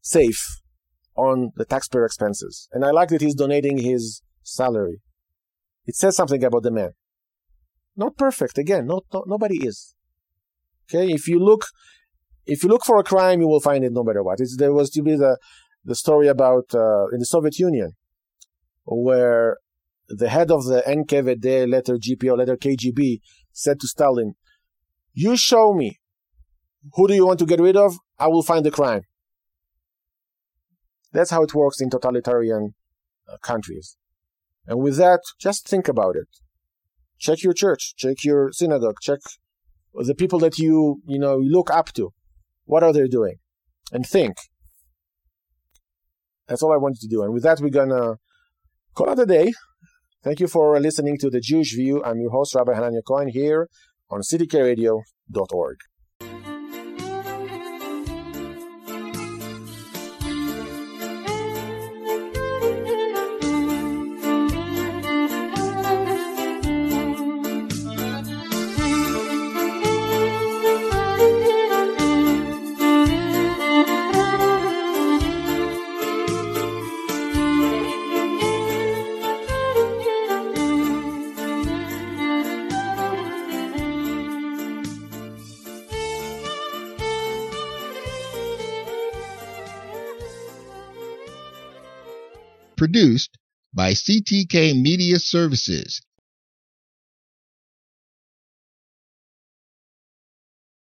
[0.00, 0.60] safe
[1.16, 2.68] on the taxpayer expenses.
[2.72, 5.00] And I like that he's donating his salary.
[5.86, 6.90] It says something about the man.
[7.96, 8.58] Not perfect.
[8.58, 9.94] Again, not, not, nobody is.
[10.88, 11.66] Okay, if you look,
[12.44, 14.40] if you look for a crime, you will find it no matter what.
[14.40, 15.38] It's, there was to be the
[15.84, 17.92] the story about uh, in the Soviet Union,
[18.84, 19.58] where
[20.08, 23.20] the head of the NKVD, letter GPO, letter KGB,
[23.52, 24.34] said to Stalin,
[25.12, 25.98] "You show me
[26.94, 27.96] who do you want to get rid of?
[28.18, 29.02] I will find the crime."
[31.12, 32.74] That's how it works in totalitarian
[33.28, 33.96] uh, countries.
[34.66, 36.28] And with that, just think about it.
[37.18, 39.20] Check your church, check your synagogue, check
[39.94, 42.12] the people that you, you know, look up to.
[42.64, 43.36] What are they doing?
[43.92, 44.36] And think.
[46.48, 47.22] That's all I wanted to do.
[47.22, 48.16] And with that, we're gonna
[48.94, 49.52] call it a day.
[50.24, 52.02] Thank you for listening to the Jewish View.
[52.02, 53.68] I'm your host, Rabbi Hanania Cohen, here
[54.08, 55.76] on ctkradio.org.
[93.74, 96.00] by CTK Media Services